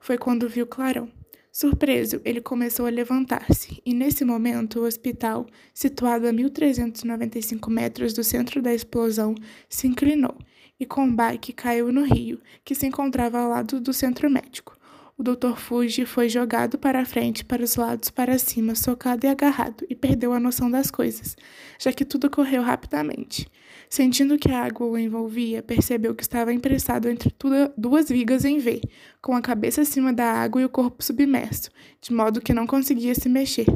Foi 0.00 0.16
quando 0.16 0.48
viu 0.48 0.66
clarão. 0.66 1.10
Surpreso, 1.54 2.18
ele 2.24 2.40
começou 2.40 2.86
a 2.86 2.90
levantar-se, 2.90 3.82
e 3.84 3.92
nesse 3.92 4.24
momento 4.24 4.80
o 4.80 4.86
hospital, 4.86 5.46
situado 5.74 6.26
a 6.26 6.32
1395 6.32 7.70
metros 7.70 8.14
do 8.14 8.24
centro 8.24 8.62
da 8.62 8.72
explosão, 8.72 9.34
se 9.68 9.86
inclinou 9.86 10.34
e 10.80 10.86
com 10.86 11.06
o 11.06 11.12
bike 11.12 11.52
caiu 11.52 11.92
no 11.92 12.04
rio, 12.04 12.40
que 12.64 12.74
se 12.74 12.86
encontrava 12.86 13.38
ao 13.38 13.50
lado 13.50 13.78
do 13.78 13.92
centro 13.92 14.30
médico. 14.30 14.76
O 15.16 15.22
Dr. 15.22 15.54
Fuji 15.56 16.06
foi 16.06 16.28
jogado 16.28 16.78
para 16.78 17.02
a 17.02 17.04
frente, 17.04 17.44
para 17.44 17.62
os 17.62 17.76
lados, 17.76 18.10
para 18.10 18.38
cima, 18.38 18.74
socado 18.74 19.26
e 19.26 19.28
agarrado, 19.28 19.84
e 19.90 19.94
perdeu 19.94 20.32
a 20.32 20.40
noção 20.40 20.70
das 20.70 20.90
coisas, 20.90 21.36
já 21.78 21.92
que 21.92 22.04
tudo 22.04 22.30
correu 22.30 22.62
rapidamente. 22.62 23.46
Sentindo 23.92 24.38
que 24.38 24.50
a 24.50 24.64
água 24.64 24.86
o 24.86 24.96
envolvia, 24.96 25.62
percebeu 25.62 26.14
que 26.14 26.22
estava 26.22 26.50
emprestado 26.50 27.10
entre 27.10 27.30
duas 27.76 28.08
vigas 28.08 28.42
em 28.42 28.58
V, 28.58 28.80
com 29.20 29.34
a 29.34 29.42
cabeça 29.42 29.82
acima 29.82 30.14
da 30.14 30.24
água 30.24 30.62
e 30.62 30.64
o 30.64 30.68
corpo 30.70 31.04
submerso, 31.04 31.68
de 32.00 32.10
modo 32.10 32.40
que 32.40 32.54
não 32.54 32.66
conseguia 32.66 33.14
se 33.14 33.28
mexer. 33.28 33.66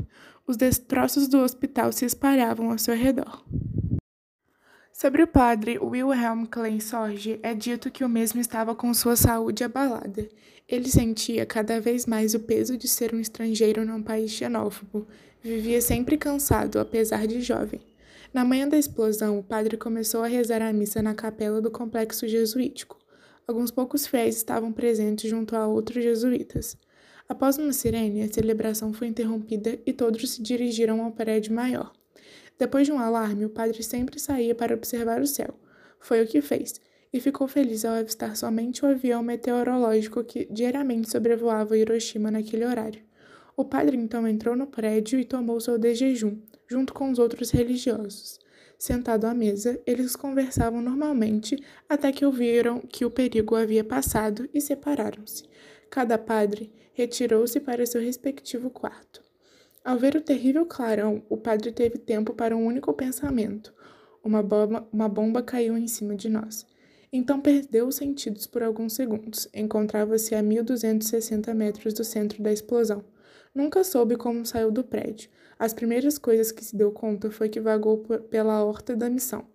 Os 0.47 0.57
destroços 0.57 1.29
do 1.29 1.41
hospital 1.41 1.93
se 1.93 2.07
espalhavam 2.07 2.71
ao 2.71 2.79
seu 2.79 2.97
redor. 2.97 3.45
Sobre 4.91 5.23
o 5.23 5.27
padre 5.27 5.79
Wilhelm 5.79 6.47
Klein 6.47 6.81
Sorge, 6.81 7.39
é 7.43 7.53
dito 7.53 7.91
que 7.91 8.03
o 8.03 8.09
mesmo 8.09 8.41
estava 8.41 8.75
com 8.75 8.95
sua 8.95 9.17
saúde 9.17 9.65
abalada. 9.65 10.27
Ele 10.67 10.89
sentia 10.89 11.45
cada 11.45 11.79
vez 11.79 12.07
mais 12.07 12.33
o 12.33 12.41
peso 12.41 12.79
de 12.79 12.89
ser 12.89 13.15
um 13.15 13.21
estrangeiro 13.21 13.85
num 13.85 14.03
país 14.03 14.31
xenófobo. 14.31 15.07
Vivia 15.43 15.83
sempre 15.83 16.17
cansado, 16.17 16.79
apesar 16.79 17.27
de 17.27 17.43
jovem. 17.43 17.83
Na 18.37 18.45
manhã 18.45 18.69
da 18.69 18.77
explosão, 18.77 19.39
o 19.39 19.43
padre 19.43 19.79
começou 19.79 20.23
a 20.23 20.27
rezar 20.27 20.61
a 20.61 20.71
missa 20.71 21.01
na 21.01 21.15
capela 21.15 21.59
do 21.59 21.71
complexo 21.71 22.29
jesuítico. 22.29 22.99
Alguns 23.49 23.71
poucos 23.71 24.07
fiéis 24.07 24.37
estavam 24.37 24.71
presentes 24.75 25.31
junto 25.31 25.57
a 25.57 25.67
outros 25.67 26.05
jesuítas. 26.05 26.77
Após 27.27 27.57
uma 27.57 27.73
sirene, 27.73 28.21
a 28.21 28.31
celebração 28.31 28.93
foi 28.93 29.07
interrompida 29.07 29.79
e 29.87 29.91
todos 29.91 30.33
se 30.33 30.43
dirigiram 30.43 31.03
ao 31.03 31.13
prédio 31.13 31.55
maior. 31.55 31.91
Depois 32.59 32.87
de 32.87 32.93
um 32.93 32.99
alarme, 32.99 33.47
o 33.47 33.49
padre 33.49 33.83
sempre 33.83 34.21
saía 34.21 34.55
para 34.55 34.75
observar 34.75 35.23
o 35.23 35.27
céu. 35.27 35.59
Foi 35.99 36.23
o 36.23 36.27
que 36.27 36.43
fez, 36.43 36.79
e 37.15 37.19
ficou 37.19 37.49
feliz 37.49 37.87
ao 37.87 37.95
avistar 37.95 38.37
somente 38.37 38.85
o 38.85 38.89
avião 38.89 39.23
meteorológico 39.23 40.23
que 40.23 40.47
diariamente 40.53 41.11
sobrevoava 41.11 41.79
Hiroshima 41.79 42.31
naquele 42.31 42.67
horário. 42.67 43.01
O 43.57 43.65
padre 43.65 43.97
então 43.97 44.29
entrou 44.29 44.55
no 44.55 44.67
prédio 44.67 45.19
e 45.19 45.25
tomou 45.25 45.59
seu 45.59 45.79
desjejum, 45.79 46.37
junto 46.69 46.93
com 46.93 47.11
os 47.11 47.19
outros 47.19 47.51
religiosos. 47.51 48.39
Sentado 48.79 49.25
à 49.27 49.33
mesa, 49.33 49.81
eles 49.87 50.15
conversavam 50.15 50.83
normalmente 50.83 51.57
até 51.89 52.13
que 52.13 52.27
ouviram 52.27 52.81
que 52.81 53.05
o 53.05 53.11
perigo 53.11 53.57
havia 53.57 53.83
passado 53.83 54.49
e 54.53 54.61
separaram-se. 54.61 55.45
Cada 55.91 56.19
padre 56.19 56.73
retirou-se 56.93 57.59
para 57.61 57.87
seu 57.87 58.01
respectivo 58.01 58.69
quarto. 58.69 59.23
Ao 59.85 59.97
ver 59.97 60.17
o 60.17 60.21
terrível 60.21 60.67
clarão, 60.67 61.23
o 61.29 61.37
padre 61.37 61.71
teve 61.71 61.97
tempo 61.97 62.35
para 62.35 62.57
um 62.57 62.67
único 62.67 62.93
pensamento. 62.93 63.73
Uma 64.23 64.43
bomba, 64.43 64.89
uma 64.93 65.09
bomba 65.09 65.43
caiu 65.43 65.77
em 65.79 65.87
cima 65.87 66.17
de 66.17 66.29
nós. 66.29 66.67
Então 67.13 67.41
perdeu 67.41 67.87
os 67.87 67.95
sentidos 67.95 68.47
por 68.47 68.63
alguns 68.63 68.95
segundos. 68.95 69.49
Encontrava-se 69.55 70.35
a 70.35 70.43
1260 70.43 71.55
metros 71.55 71.95
do 71.95 72.03
centro 72.03 72.43
da 72.43 72.53
explosão. 72.53 73.05
Nunca 73.55 73.85
soube 73.85 74.17
como 74.17 74.45
saiu 74.45 74.71
do 74.71 74.83
prédio. 74.83 75.31
As 75.59 75.73
primeiras 75.73 76.19
coisas 76.19 76.53
que 76.53 76.65
se 76.65 76.77
deu 76.77 76.91
conta 76.91 77.31
foi 77.31 77.49
que 77.49 77.61
vagou 77.61 77.99
pela 78.31 78.65
horta 78.65 78.95
da 78.95 79.09
missão 79.09 79.47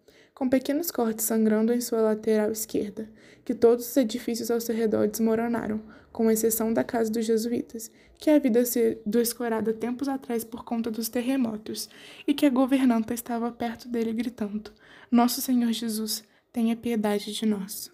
com 0.42 0.50
pequenos 0.50 0.90
cortes 0.90 1.26
sangrando 1.26 1.72
em 1.72 1.80
sua 1.80 2.02
lateral 2.02 2.52
esquerda, 2.52 3.08
que 3.46 3.54
todos 3.54 3.88
os 3.88 3.96
edifícios 3.96 4.50
ao 4.50 4.60
seu 4.60 4.76
redor 4.76 5.08
desmoronaram, 5.08 5.80
com 6.12 6.32
exceção 6.32 6.74
da 6.74 6.84
casa 6.84 7.12
dos 7.12 7.28
jesuítas, 7.28 7.92
que 8.18 8.28
havia 8.28 8.66
sido 8.66 9.22
escorada 9.22 9.72
tempos 9.72 10.08
atrás 10.08 10.44
por 10.44 10.66
conta 10.66 10.90
dos 10.90 11.10
terremotos, 11.10 11.88
e 12.26 12.34
que 12.34 12.48
a 12.48 12.50
governanta 12.50 13.14
estava 13.14 13.52
perto 13.52 13.88
dele 13.88 14.14
gritando: 14.14 14.72
Nosso 15.12 15.42
Senhor 15.42 15.72
Jesus, 15.72 16.24
tenha 16.52 16.76
piedade 16.76 17.32
de 17.34 17.46
nós. 17.46 17.92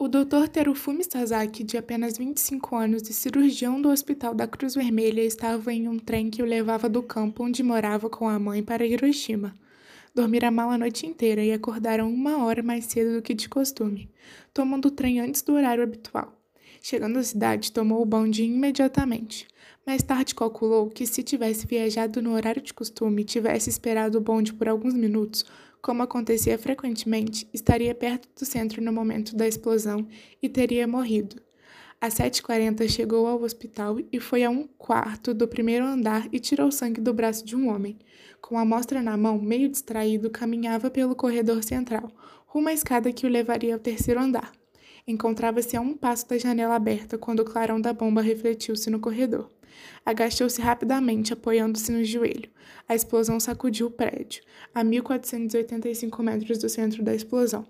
O 0.00 0.06
Dr. 0.06 0.46
Terufumi 0.48 1.02
Sasaki, 1.02 1.64
de 1.64 1.76
apenas 1.76 2.16
25 2.16 2.76
anos 2.76 3.10
e 3.10 3.12
cirurgião 3.12 3.82
do 3.82 3.88
Hospital 3.88 4.32
da 4.32 4.46
Cruz 4.46 4.76
Vermelha, 4.76 5.24
estava 5.24 5.72
em 5.72 5.88
um 5.88 5.98
trem 5.98 6.30
que 6.30 6.40
o 6.40 6.46
levava 6.46 6.88
do 6.88 7.02
campo 7.02 7.42
onde 7.42 7.64
morava 7.64 8.08
com 8.08 8.28
a 8.28 8.38
mãe 8.38 8.62
para 8.62 8.86
Hiroshima. 8.86 9.56
Dormiram 10.14 10.52
mal 10.52 10.70
a 10.70 10.78
noite 10.78 11.04
inteira 11.04 11.42
e 11.42 11.52
acordaram 11.52 12.08
uma 12.08 12.44
hora 12.44 12.62
mais 12.62 12.84
cedo 12.84 13.14
do 13.14 13.22
que 13.22 13.34
de 13.34 13.48
costume, 13.48 14.08
tomando 14.54 14.86
o 14.86 14.90
trem 14.92 15.18
antes 15.18 15.42
do 15.42 15.54
horário 15.54 15.82
habitual. 15.82 16.32
Chegando 16.80 17.18
à 17.18 17.22
cidade, 17.24 17.72
tomou 17.72 18.00
o 18.00 18.06
bonde 18.06 18.44
imediatamente. 18.44 19.48
Mais 19.84 20.00
tarde 20.00 20.32
calculou 20.32 20.88
que 20.88 21.06
se 21.08 21.24
tivesse 21.24 21.66
viajado 21.66 22.22
no 22.22 22.34
horário 22.34 22.62
de 22.62 22.72
costume 22.72 23.22
e 23.22 23.24
tivesse 23.24 23.68
esperado 23.68 24.18
o 24.18 24.20
bonde 24.20 24.52
por 24.52 24.68
alguns 24.68 24.94
minutos, 24.94 25.44
como 25.80 26.02
acontecia 26.02 26.58
frequentemente, 26.58 27.48
estaria 27.52 27.94
perto 27.94 28.28
do 28.38 28.44
centro 28.44 28.82
no 28.82 28.92
momento 28.92 29.36
da 29.36 29.46
explosão 29.46 30.06
e 30.42 30.48
teria 30.48 30.86
morrido. 30.86 31.40
Às 32.00 32.14
7h40 32.14 32.88
chegou 32.88 33.26
ao 33.26 33.42
hospital 33.42 33.98
e 34.12 34.20
foi 34.20 34.44
a 34.44 34.50
um 34.50 34.68
quarto 34.78 35.34
do 35.34 35.48
primeiro 35.48 35.84
andar 35.84 36.28
e 36.32 36.38
tirou 36.38 36.70
sangue 36.70 37.00
do 37.00 37.12
braço 37.12 37.44
de 37.44 37.56
um 37.56 37.68
homem. 37.68 37.98
Com 38.40 38.56
a 38.56 38.62
amostra 38.62 39.02
na 39.02 39.16
mão, 39.16 39.40
meio 39.40 39.68
distraído, 39.68 40.30
caminhava 40.30 40.90
pelo 40.90 41.16
corredor 41.16 41.62
central, 41.64 42.08
rumo 42.46 42.68
à 42.68 42.72
escada 42.72 43.12
que 43.12 43.26
o 43.26 43.28
levaria 43.28 43.74
ao 43.74 43.80
terceiro 43.80 44.20
andar. 44.20 44.52
Encontrava-se 45.08 45.76
a 45.76 45.80
um 45.80 45.94
passo 45.94 46.28
da 46.28 46.38
janela 46.38 46.76
aberta 46.76 47.18
quando 47.18 47.40
o 47.40 47.44
clarão 47.44 47.80
da 47.80 47.92
bomba 47.92 48.20
refletiu-se 48.20 48.88
no 48.90 49.00
corredor. 49.00 49.50
Agachou-se 50.04 50.60
rapidamente, 50.60 51.32
apoiando-se 51.32 51.90
no 51.92 52.04
joelho. 52.04 52.48
A 52.88 52.94
explosão 52.94 53.38
sacudiu 53.38 53.88
o 53.88 53.90
prédio, 53.90 54.42
a 54.74 54.82
1485 54.82 56.22
metros 56.22 56.58
do 56.58 56.68
centro 56.68 57.02
da 57.02 57.14
explosão. 57.14 57.66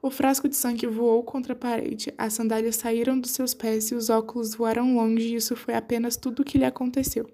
O 0.00 0.10
frasco 0.10 0.48
de 0.48 0.54
sangue 0.54 0.86
voou 0.86 1.24
contra 1.24 1.54
a 1.54 1.56
parede, 1.56 2.14
as 2.16 2.32
sandálias 2.32 2.76
saíram 2.76 3.18
dos 3.18 3.32
seus 3.32 3.52
pés 3.52 3.90
e 3.90 3.94
os 3.94 4.08
óculos 4.08 4.54
voaram 4.54 4.94
longe, 4.94 5.28
e 5.28 5.34
isso 5.34 5.56
foi 5.56 5.74
apenas 5.74 6.16
tudo 6.16 6.40
o 6.40 6.44
que 6.44 6.58
lhe 6.58 6.64
aconteceu. 6.64 7.28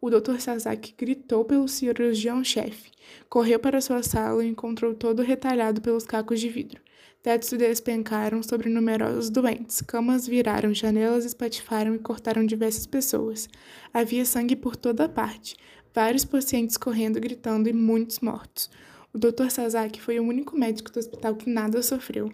O 0.00 0.08
Dr. 0.08 0.38
Sasaki 0.38 0.94
gritou 0.96 1.44
pelo 1.44 1.68
cirurgião-chefe, 1.68 2.90
correu 3.28 3.58
para 3.58 3.82
sua 3.82 4.02
sala 4.02 4.42
e 4.42 4.48
encontrou 4.48 4.94
todo 4.94 5.20
retalhado 5.20 5.82
pelos 5.82 6.04
cacos 6.04 6.40
de 6.40 6.48
vidro. 6.48 6.80
Tetos 7.22 7.50
despencaram 7.50 8.42
sobre 8.42 8.70
numerosos 8.70 9.28
doentes, 9.28 9.82
camas 9.82 10.26
viraram, 10.26 10.72
janelas 10.72 11.26
espatifaram 11.26 11.94
e 11.94 11.98
cortaram 11.98 12.46
diversas 12.46 12.86
pessoas. 12.86 13.46
Havia 13.92 14.24
sangue 14.24 14.56
por 14.56 14.74
toda 14.74 15.06
parte, 15.06 15.54
vários 15.94 16.24
pacientes 16.24 16.78
correndo, 16.78 17.20
gritando 17.20 17.68
e 17.68 17.74
muitos 17.74 18.20
mortos. 18.20 18.70
O 19.12 19.18
Dr. 19.18 19.50
Sasaki 19.50 20.00
foi 20.00 20.18
o 20.18 20.22
único 20.22 20.56
médico 20.56 20.90
do 20.90 20.98
hospital 20.98 21.34
que 21.34 21.50
nada 21.50 21.82
sofreu. 21.82 22.32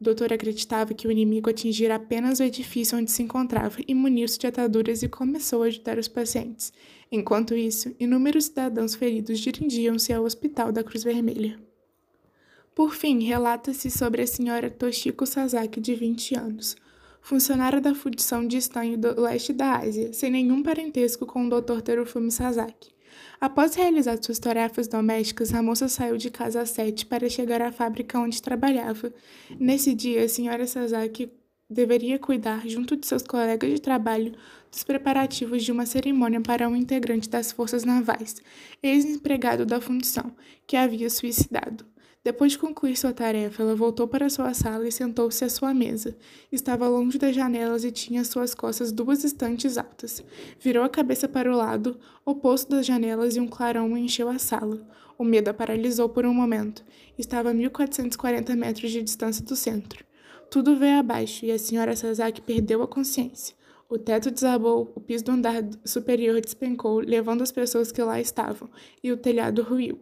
O 0.00 0.04
doutor 0.04 0.32
acreditava 0.32 0.94
que 0.94 1.08
o 1.08 1.10
inimigo 1.10 1.50
atingira 1.50 1.96
apenas 1.96 2.38
o 2.38 2.44
edifício 2.44 2.96
onde 2.96 3.10
se 3.10 3.24
encontrava 3.24 3.78
e 3.88 3.92
muniu-se 3.92 4.38
de 4.38 4.46
ataduras 4.46 5.02
e 5.02 5.08
começou 5.08 5.64
a 5.64 5.66
ajudar 5.66 5.98
os 5.98 6.06
pacientes. 6.06 6.72
Enquanto 7.10 7.56
isso, 7.56 7.92
inúmeros 7.98 8.44
cidadãos 8.44 8.94
feridos 8.94 9.40
dirigiam-se 9.40 10.12
ao 10.12 10.22
hospital 10.22 10.70
da 10.70 10.84
Cruz 10.84 11.02
Vermelha. 11.02 11.58
Por 12.78 12.94
fim, 12.94 13.24
relata-se 13.24 13.90
sobre 13.90 14.22
a 14.22 14.26
senhora 14.28 14.70
Toshiko 14.70 15.26
Sasaki, 15.26 15.80
de 15.80 15.96
20 15.96 16.36
anos, 16.36 16.76
funcionária 17.20 17.80
da 17.80 17.92
fundição 17.92 18.46
de 18.46 18.56
estanho 18.56 18.96
do 18.96 19.20
leste 19.20 19.52
da 19.52 19.78
Ásia, 19.78 20.12
sem 20.12 20.30
nenhum 20.30 20.62
parentesco 20.62 21.26
com 21.26 21.44
o 21.44 21.60
Dr. 21.60 21.80
Terufumi 21.80 22.30
Sasaki. 22.30 22.94
Após 23.40 23.74
realizar 23.74 24.16
suas 24.22 24.38
tarefas 24.38 24.86
domésticas, 24.86 25.52
a 25.52 25.60
moça 25.60 25.88
saiu 25.88 26.16
de 26.16 26.30
casa 26.30 26.60
às 26.60 26.70
sete 26.70 27.04
para 27.04 27.28
chegar 27.28 27.60
à 27.60 27.72
fábrica 27.72 28.16
onde 28.16 28.40
trabalhava. 28.40 29.12
Nesse 29.58 29.92
dia, 29.92 30.22
a 30.22 30.28
senhora 30.28 30.64
Sasaki 30.64 31.32
deveria 31.68 32.16
cuidar, 32.16 32.64
junto 32.68 32.96
de 32.96 33.08
seus 33.08 33.24
colegas 33.24 33.72
de 33.72 33.80
trabalho, 33.80 34.36
dos 34.70 34.84
preparativos 34.84 35.64
de 35.64 35.72
uma 35.72 35.84
cerimônia 35.84 36.40
para 36.40 36.68
um 36.68 36.76
integrante 36.76 37.28
das 37.28 37.50
forças 37.50 37.82
navais, 37.82 38.36
ex-empregado 38.80 39.66
da 39.66 39.80
fundição, 39.80 40.32
que 40.64 40.76
havia 40.76 41.10
suicidado. 41.10 41.84
Depois 42.24 42.52
de 42.52 42.58
concluir 42.58 42.96
sua 42.96 43.12
tarefa, 43.12 43.62
ela 43.62 43.74
voltou 43.74 44.06
para 44.08 44.28
sua 44.28 44.52
sala 44.52 44.86
e 44.86 44.92
sentou-se 44.92 45.44
à 45.44 45.48
sua 45.48 45.72
mesa. 45.72 46.16
Estava 46.50 46.88
longe 46.88 47.16
das 47.16 47.34
janelas 47.34 47.84
e 47.84 47.92
tinha 47.92 48.20
às 48.20 48.28
suas 48.28 48.54
costas 48.54 48.90
duas 48.90 49.24
estantes 49.24 49.78
altas. 49.78 50.22
Virou 50.60 50.84
a 50.84 50.88
cabeça 50.88 51.28
para 51.28 51.50
o 51.50 51.56
lado 51.56 51.98
oposto 52.24 52.70
das 52.70 52.84
janelas 52.84 53.36
e 53.36 53.40
um 53.40 53.46
clarão 53.46 53.96
encheu 53.96 54.28
a 54.28 54.38
sala. 54.38 54.86
O 55.16 55.24
medo 55.24 55.48
a 55.48 55.54
paralisou 55.54 56.08
por 56.08 56.26
um 56.26 56.34
momento. 56.34 56.84
Estava 57.16 57.50
a 57.50 57.54
1440 57.54 58.54
metros 58.56 58.90
de 58.90 59.02
distância 59.02 59.44
do 59.44 59.56
centro. 59.56 60.04
Tudo 60.50 60.76
veio 60.76 60.98
abaixo 60.98 61.44
e 61.44 61.52
a 61.52 61.58
senhora 61.58 61.94
Sasaki 61.94 62.40
perdeu 62.40 62.82
a 62.82 62.88
consciência. 62.88 63.56
O 63.88 63.96
teto 63.96 64.30
desabou, 64.30 64.92
o 64.94 65.00
piso 65.00 65.24
do 65.24 65.32
andar 65.32 65.64
superior 65.82 66.40
despencou, 66.42 66.98
levando 66.98 67.42
as 67.42 67.50
pessoas 67.50 67.90
que 67.90 68.02
lá 68.02 68.20
estavam, 68.20 68.68
e 69.02 69.10
o 69.10 69.16
telhado 69.16 69.62
ruiu. 69.62 69.98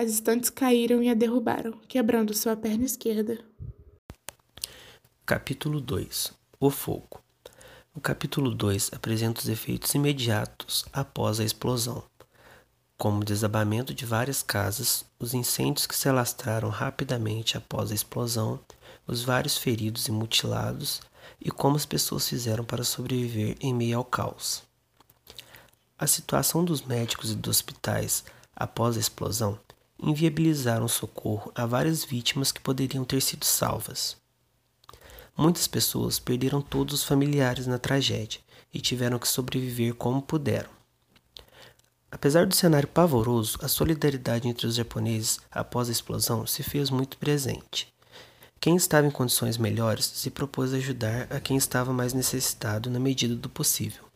As 0.00 0.08
estantes 0.08 0.48
caíram 0.48 1.02
e 1.02 1.10
a 1.10 1.14
derrubaram, 1.14 1.72
quebrando 1.86 2.32
sua 2.32 2.56
perna 2.56 2.86
esquerda. 2.86 3.38
Capítulo 5.26 5.78
2 5.78 6.32
O 6.58 6.70
fogo. 6.70 7.20
O 7.94 8.00
capítulo 8.00 8.54
2 8.54 8.92
apresenta 8.94 9.42
os 9.42 9.48
efeitos 9.50 9.92
imediatos 9.92 10.86
após 10.90 11.38
a 11.38 11.44
explosão, 11.44 12.02
como 12.96 13.20
o 13.20 13.24
desabamento 13.24 13.92
de 13.92 14.06
várias 14.06 14.42
casas, 14.42 15.04
os 15.18 15.34
incêndios 15.34 15.86
que 15.86 15.94
se 15.94 16.08
alastraram 16.08 16.70
rapidamente 16.70 17.58
após 17.58 17.92
a 17.92 17.94
explosão, 17.94 18.58
os 19.06 19.22
vários 19.22 19.58
feridos 19.58 20.08
e 20.08 20.10
mutilados 20.10 21.02
e 21.38 21.50
como 21.50 21.76
as 21.76 21.84
pessoas 21.84 22.26
fizeram 22.26 22.64
para 22.64 22.84
sobreviver 22.84 23.54
em 23.60 23.74
meio 23.74 23.98
ao 23.98 24.04
caos. 24.06 24.62
A 25.98 26.06
situação 26.06 26.64
dos 26.64 26.80
médicos 26.80 27.32
e 27.32 27.34
dos 27.34 27.58
hospitais 27.58 28.24
após 28.56 28.96
a 28.96 29.00
explosão 29.00 29.58
inviabilizaram 30.02 30.88
socorro 30.88 31.52
a 31.54 31.66
várias 31.66 32.04
vítimas 32.04 32.50
que 32.52 32.60
poderiam 32.60 33.04
ter 33.04 33.20
sido 33.20 33.44
salvas. 33.44 34.16
Muitas 35.36 35.66
pessoas 35.66 36.18
perderam 36.18 36.60
todos 36.60 36.94
os 36.94 37.04
familiares 37.04 37.66
na 37.66 37.78
tragédia 37.78 38.40
e 38.72 38.80
tiveram 38.80 39.18
que 39.18 39.28
sobreviver 39.28 39.94
como 39.94 40.20
puderam. 40.20 40.70
Apesar 42.10 42.46
do 42.46 42.54
cenário 42.54 42.88
pavoroso, 42.88 43.58
a 43.62 43.68
solidariedade 43.68 44.48
entre 44.48 44.66
os 44.66 44.74
japoneses 44.74 45.40
após 45.50 45.88
a 45.88 45.92
explosão 45.92 46.46
se 46.46 46.62
fez 46.62 46.90
muito 46.90 47.16
presente. 47.16 47.92
Quem 48.58 48.76
estava 48.76 49.06
em 49.06 49.10
condições 49.10 49.56
melhores 49.56 50.04
se 50.04 50.28
propôs 50.28 50.74
a 50.74 50.76
ajudar 50.76 51.28
a 51.30 51.40
quem 51.40 51.56
estava 51.56 51.92
mais 51.92 52.12
necessitado 52.12 52.90
na 52.90 52.98
medida 52.98 53.34
do 53.34 53.48
possível. 53.48 54.09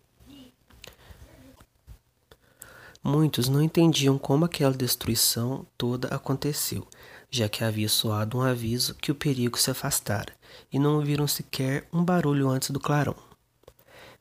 Muitos 3.07 3.51
não 3.51 3.61
entendiam 3.61 4.17
como 4.17 4.47
aquela 4.47 4.73
destruição 4.73 5.67
toda 5.77 6.09
aconteceu, 6.09 6.89
já 7.31 7.51
que 7.51 7.63
havia 7.63 7.87
soado 7.87 8.39
um 8.39 8.41
aviso 8.41 8.95
que 8.95 9.13
o 9.13 9.15
perigo 9.15 9.59
se 9.59 9.71
afastara, 9.71 10.33
e 10.73 10.79
não 10.79 10.95
ouviram 10.95 11.27
sequer 11.27 11.87
um 11.93 12.03
barulho 12.03 12.49
antes 12.49 12.71
do 12.71 12.81
clarão. 12.81 13.15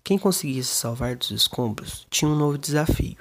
Quem 0.04 0.18
conseguisse 0.18 0.76
salvar 0.76 1.16
dos 1.16 1.32
escombros 1.32 2.06
tinha 2.10 2.30
um 2.30 2.36
novo 2.36 2.58
desafio: 2.58 3.16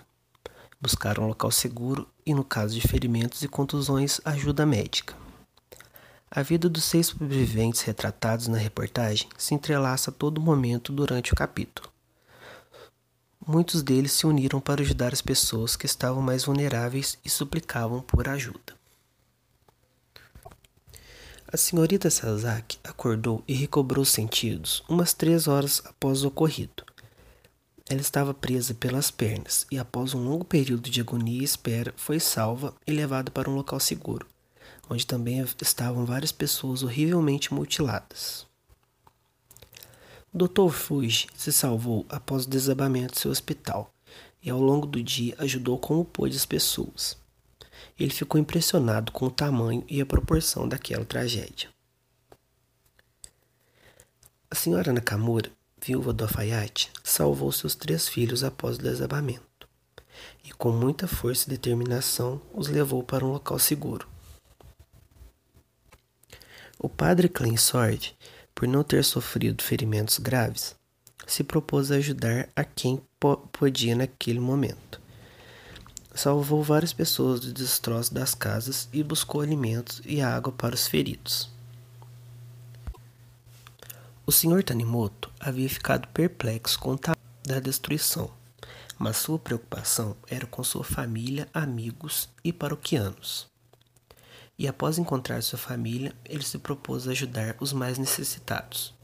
buscar 0.80 1.20
um 1.20 1.28
local 1.28 1.52
seguro 1.52 2.08
e, 2.26 2.34
no 2.34 2.42
caso 2.42 2.74
de 2.74 2.88
ferimentos 2.88 3.40
e 3.44 3.46
contusões, 3.46 4.20
ajuda 4.24 4.66
médica. 4.66 5.14
A 6.28 6.42
vida 6.42 6.68
dos 6.68 6.82
seis 6.82 7.06
sobreviventes 7.06 7.82
retratados 7.82 8.48
na 8.48 8.58
reportagem 8.58 9.28
se 9.38 9.54
entrelaça 9.54 10.10
a 10.10 10.14
todo 10.14 10.40
momento 10.40 10.92
durante 10.92 11.32
o 11.32 11.36
capítulo. 11.36 11.91
Muitos 13.44 13.82
deles 13.82 14.12
se 14.12 14.24
uniram 14.24 14.60
para 14.60 14.82
ajudar 14.82 15.12
as 15.12 15.20
pessoas 15.20 15.74
que 15.74 15.84
estavam 15.84 16.22
mais 16.22 16.44
vulneráveis 16.44 17.18
e 17.24 17.28
suplicavam 17.28 18.00
por 18.00 18.28
ajuda. 18.28 18.80
A 21.52 21.56
senhorita 21.56 22.08
Sasaki 22.08 22.78
acordou 22.84 23.42
e 23.46 23.52
recobrou 23.52 24.04
os 24.04 24.10
sentidos 24.10 24.84
umas 24.88 25.12
três 25.12 25.48
horas 25.48 25.82
após 25.84 26.22
o 26.22 26.28
ocorrido. 26.28 26.84
Ela 27.90 28.00
estava 28.00 28.32
presa 28.32 28.74
pelas 28.74 29.10
pernas 29.10 29.66
e, 29.70 29.78
após 29.78 30.14
um 30.14 30.24
longo 30.24 30.44
período 30.44 30.88
de 30.88 31.00
agonia 31.00 31.40
e 31.40 31.44
espera, 31.44 31.92
foi 31.96 32.20
salva 32.20 32.72
e 32.86 32.92
levada 32.92 33.30
para 33.30 33.50
um 33.50 33.56
local 33.56 33.80
seguro, 33.80 34.26
onde 34.88 35.04
também 35.04 35.44
estavam 35.60 36.06
várias 36.06 36.30
pessoas 36.30 36.84
horrivelmente 36.84 37.52
mutiladas. 37.52 38.46
Dr. 40.34 40.70
Fuji 40.70 41.26
se 41.34 41.52
salvou 41.52 42.06
após 42.08 42.46
o 42.46 42.48
desabamento 42.48 43.12
de 43.12 43.20
seu 43.20 43.30
hospital 43.30 43.92
e 44.42 44.48
ao 44.48 44.58
longo 44.58 44.86
do 44.86 45.02
dia 45.02 45.34
ajudou 45.38 45.78
como 45.78 46.06
pôde 46.06 46.34
as 46.34 46.46
pessoas. 46.46 47.18
Ele 47.98 48.10
ficou 48.10 48.40
impressionado 48.40 49.12
com 49.12 49.26
o 49.26 49.30
tamanho 49.30 49.84
e 49.86 50.00
a 50.00 50.06
proporção 50.06 50.66
daquela 50.66 51.04
tragédia. 51.04 51.68
A 54.50 54.54
senhora 54.54 54.90
Nakamura, 54.90 55.50
viúva 55.78 56.14
do 56.14 56.24
alfaiate, 56.24 56.90
salvou 57.04 57.52
seus 57.52 57.74
três 57.74 58.08
filhos 58.08 58.42
após 58.42 58.76
o 58.76 58.82
desabamento 58.82 59.68
e, 60.42 60.50
com 60.50 60.72
muita 60.72 61.06
força 61.06 61.46
e 61.46 61.50
determinação, 61.50 62.40
os 62.54 62.68
levou 62.68 63.02
para 63.02 63.24
um 63.24 63.32
local 63.32 63.58
seguro. 63.58 64.08
O 66.78 66.88
padre 66.88 67.30
Sword, 67.58 68.16
por 68.62 68.68
não 68.68 68.84
ter 68.84 69.02
sofrido 69.02 69.60
ferimentos 69.60 70.20
graves, 70.20 70.76
se 71.26 71.42
propôs 71.42 71.90
a 71.90 71.96
ajudar 71.96 72.48
a 72.54 72.62
quem 72.62 73.02
podia 73.50 73.96
naquele 73.96 74.38
momento. 74.38 75.00
Salvou 76.14 76.62
várias 76.62 76.92
pessoas 76.92 77.40
do 77.40 77.52
destroço 77.52 78.14
das 78.14 78.36
casas 78.36 78.88
e 78.92 79.02
buscou 79.02 79.40
alimentos 79.40 80.00
e 80.04 80.20
água 80.20 80.52
para 80.52 80.76
os 80.76 80.86
feridos. 80.86 81.50
O 84.24 84.30
Sr. 84.30 84.62
Tanimoto 84.62 85.28
havia 85.40 85.68
ficado 85.68 86.06
perplexo 86.14 86.78
com 86.78 86.92
o 86.92 87.00
da 87.44 87.58
destruição, 87.58 88.30
mas 88.96 89.16
sua 89.16 89.40
preocupação 89.40 90.16
era 90.28 90.46
com 90.46 90.62
sua 90.62 90.84
família, 90.84 91.48
amigos 91.52 92.28
e 92.44 92.52
paroquianos 92.52 93.50
e 94.58 94.68
após 94.68 94.98
encontrar 94.98 95.42
sua 95.42 95.58
família, 95.58 96.14
ele 96.24 96.42
se 96.42 96.58
propôs 96.58 97.08
a 97.08 97.12
ajudar 97.12 97.56
os 97.60 97.72
mais 97.72 97.98
necessitados. 97.98 98.94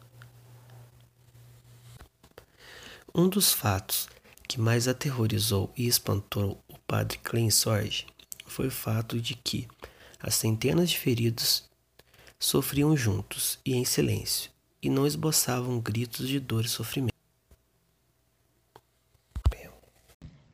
Um 3.15 3.29
dos 3.29 3.53
fatos 3.53 4.09
que 4.47 4.61
mais 4.61 4.87
aterrorizou 4.87 5.73
e 5.77 5.87
espantou 5.87 6.63
o 6.69 6.79
padre 6.79 7.19
Sorge 7.51 8.07
foi 8.47 8.69
o 8.69 8.71
fato 8.71 9.21
de 9.21 9.35
que 9.35 9.69
as 10.21 10.35
centenas 10.35 10.91
de 10.91 10.99
feridos 10.99 11.69
sofriam 12.39 12.97
juntos 12.97 13.59
e 13.65 13.75
em 13.75 13.85
silêncio, 13.85 14.51
e 14.81 14.89
não 14.89 15.07
esboçavam 15.07 15.81
gritos 15.81 16.29
de 16.29 16.39
dor 16.39 16.65
e 16.65 16.69
sofrimento. 16.69 17.19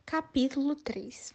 Capítulo 0.06 0.76
3 0.76 1.34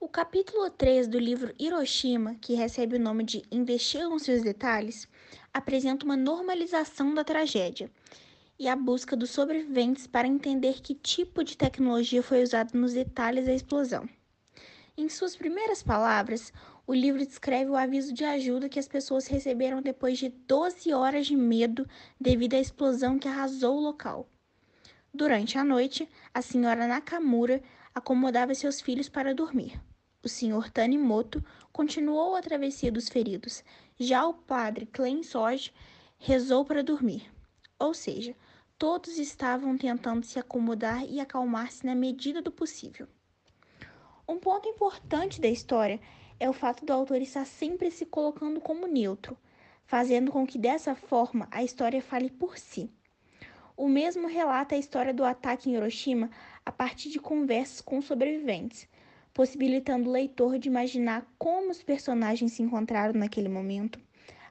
o 0.00 0.08
capítulo 0.08 0.70
3 0.70 1.08
do 1.08 1.18
livro 1.18 1.52
Hiroshima, 1.58 2.36
que 2.40 2.54
recebe 2.54 2.94
o 2.94 3.00
nome 3.00 3.24
de 3.24 3.42
Investigam-se 3.50 4.30
os 4.30 4.42
detalhes, 4.42 5.08
apresenta 5.52 6.04
uma 6.04 6.16
normalização 6.16 7.12
da 7.12 7.24
tragédia 7.24 7.90
e 8.56 8.68
a 8.68 8.76
busca 8.76 9.16
dos 9.16 9.30
sobreviventes 9.30 10.06
para 10.06 10.28
entender 10.28 10.80
que 10.80 10.94
tipo 10.94 11.42
de 11.42 11.56
tecnologia 11.56 12.22
foi 12.22 12.44
usada 12.44 12.78
nos 12.78 12.92
detalhes 12.92 13.46
da 13.46 13.52
explosão. 13.52 14.08
Em 14.96 15.08
suas 15.08 15.34
primeiras 15.34 15.82
palavras, 15.82 16.52
o 16.86 16.94
livro 16.94 17.26
descreve 17.26 17.70
o 17.70 17.76
aviso 17.76 18.12
de 18.12 18.24
ajuda 18.24 18.68
que 18.68 18.78
as 18.78 18.86
pessoas 18.86 19.26
receberam 19.26 19.82
depois 19.82 20.16
de 20.16 20.28
12 20.28 20.92
horas 20.92 21.26
de 21.26 21.34
medo 21.34 21.84
devido 22.20 22.54
à 22.54 22.60
explosão 22.60 23.18
que 23.18 23.26
arrasou 23.26 23.76
o 23.76 23.82
local. 23.82 24.28
Durante 25.12 25.58
a 25.58 25.64
noite, 25.64 26.08
a 26.32 26.40
senhora 26.40 26.86
Nakamura 26.86 27.60
acomodava 27.94 28.54
seus 28.54 28.80
filhos 28.80 29.08
para 29.08 29.34
dormir. 29.34 29.80
O 30.22 30.28
Sr. 30.28 30.70
Tanimoto 30.72 31.44
continuou 31.72 32.34
a 32.34 32.42
travessia 32.42 32.90
dos 32.90 33.08
feridos. 33.08 33.62
Já 33.98 34.26
o 34.26 34.34
padre 34.34 34.86
Klein 34.86 35.22
Sorge 35.22 35.72
rezou 36.18 36.64
para 36.64 36.82
dormir. 36.82 37.30
Ou 37.78 37.94
seja, 37.94 38.34
todos 38.76 39.18
estavam 39.18 39.78
tentando 39.78 40.26
se 40.26 40.38
acomodar 40.38 41.04
e 41.08 41.20
acalmar-se 41.20 41.86
na 41.86 41.94
medida 41.94 42.42
do 42.42 42.50
possível. 42.50 43.06
Um 44.26 44.38
ponto 44.38 44.68
importante 44.68 45.40
da 45.40 45.48
história 45.48 46.00
é 46.38 46.48
o 46.48 46.52
fato 46.52 46.84
do 46.84 46.92
autor 46.92 47.22
estar 47.22 47.44
sempre 47.44 47.90
se 47.90 48.04
colocando 48.04 48.60
como 48.60 48.86
neutro, 48.86 49.38
fazendo 49.86 50.30
com 50.30 50.46
que 50.46 50.58
dessa 50.58 50.94
forma 50.94 51.48
a 51.50 51.62
história 51.62 52.02
fale 52.02 52.30
por 52.30 52.58
si. 52.58 52.92
O 53.78 53.86
mesmo 53.86 54.26
relata 54.26 54.74
a 54.74 54.78
história 54.78 55.14
do 55.14 55.24
ataque 55.24 55.70
em 55.70 55.74
Hiroshima 55.76 56.32
a 56.66 56.72
partir 56.72 57.10
de 57.10 57.20
conversas 57.20 57.80
com 57.80 58.02
sobreviventes, 58.02 58.88
possibilitando 59.32 60.10
o 60.10 60.12
leitor 60.12 60.58
de 60.58 60.68
imaginar 60.68 61.24
como 61.38 61.70
os 61.70 61.80
personagens 61.80 62.54
se 62.54 62.60
encontraram 62.60 63.14
naquele 63.14 63.48
momento, 63.48 64.00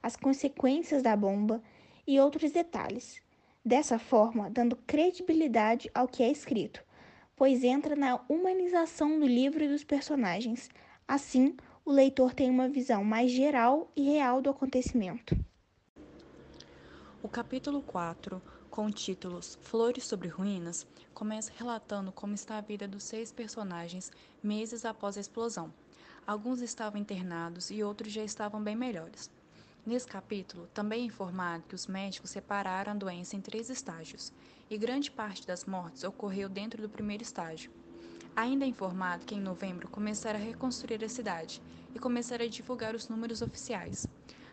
as 0.02 0.16
consequências 0.16 1.04
da 1.04 1.14
bomba 1.14 1.62
e 2.08 2.18
outros 2.22 2.54
detalhes. 2.54 3.22
Dessa 3.66 4.00
forma, 4.00 4.50
dando 4.50 4.78
credibilidade 4.78 5.92
ao 5.94 6.08
que 6.08 6.24
é 6.24 6.32
escrito, 6.32 6.82
pois 7.36 7.66
entra 7.66 7.98
na 7.98 8.22
humanização 8.30 9.20
do 9.20 9.28
livro 9.28 9.62
e 9.62 9.68
dos 9.68 9.84
personagens. 9.84 10.70
Assim, 11.06 11.58
o 11.84 11.92
leitor 11.92 12.34
tem 12.34 12.50
uma 12.50 12.70
visão 12.70 13.04
mais 13.04 13.30
geral 13.30 13.92
e 13.94 14.04
real 14.04 14.42
do 14.42 14.50
acontecimento. 14.50 15.38
O 17.22 17.28
capítulo 17.28 17.82
4, 17.82 18.42
com 18.70 18.92
títulos 18.92 19.58
Flores 19.62 20.06
sobre 20.06 20.28
Ruínas, 20.28 20.86
começa 21.14 21.52
relatando 21.58 22.12
como 22.12 22.36
está 22.36 22.58
a 22.58 22.62
vida 22.62 22.88
dos 22.88 23.04
seis 23.04 23.32
personagens 23.32 24.12
meses 24.44 24.86
após 24.86 25.18
a 25.18 25.22
explosão. 25.22 25.74
Alguns 26.26 26.62
estavam 26.62 27.00
internados 27.00 27.72
e 27.72 27.84
outros 27.84 28.12
já 28.12 28.24
estavam 28.24 28.62
bem 28.62 28.76
melhores. 28.76 29.32
Nesse 29.86 30.06
capítulo, 30.06 30.68
também 30.74 31.02
é 31.04 31.06
informado 31.06 31.64
que 31.68 31.76
os 31.76 31.88
médicos 31.88 32.32
separaram 32.32 32.92
a 32.92 32.96
doença 32.96 33.36
em 33.36 33.42
três 33.42 33.70
estágios, 33.70 34.34
e 34.70 34.78
grande 34.78 35.10
parte 35.10 35.48
das 35.48 35.66
mortes 35.66 36.04
ocorreu 36.04 36.50
dentro 36.50 36.82
do 36.82 36.90
primeiro 36.90 37.24
estágio. 37.24 37.72
Ainda 38.36 38.66
é 38.66 38.68
informado 38.68 39.26
que 39.26 39.34
em 39.34 39.40
novembro 39.42 39.88
começaram 39.88 40.40
a 40.40 40.44
reconstruir 40.44 41.04
a 41.04 41.10
cidade 41.10 41.62
e 41.96 42.00
começaram 42.00 42.46
a 42.46 42.50
divulgar 42.50 42.94
os 42.94 43.08
números 43.08 43.42
oficiais 43.42 44.06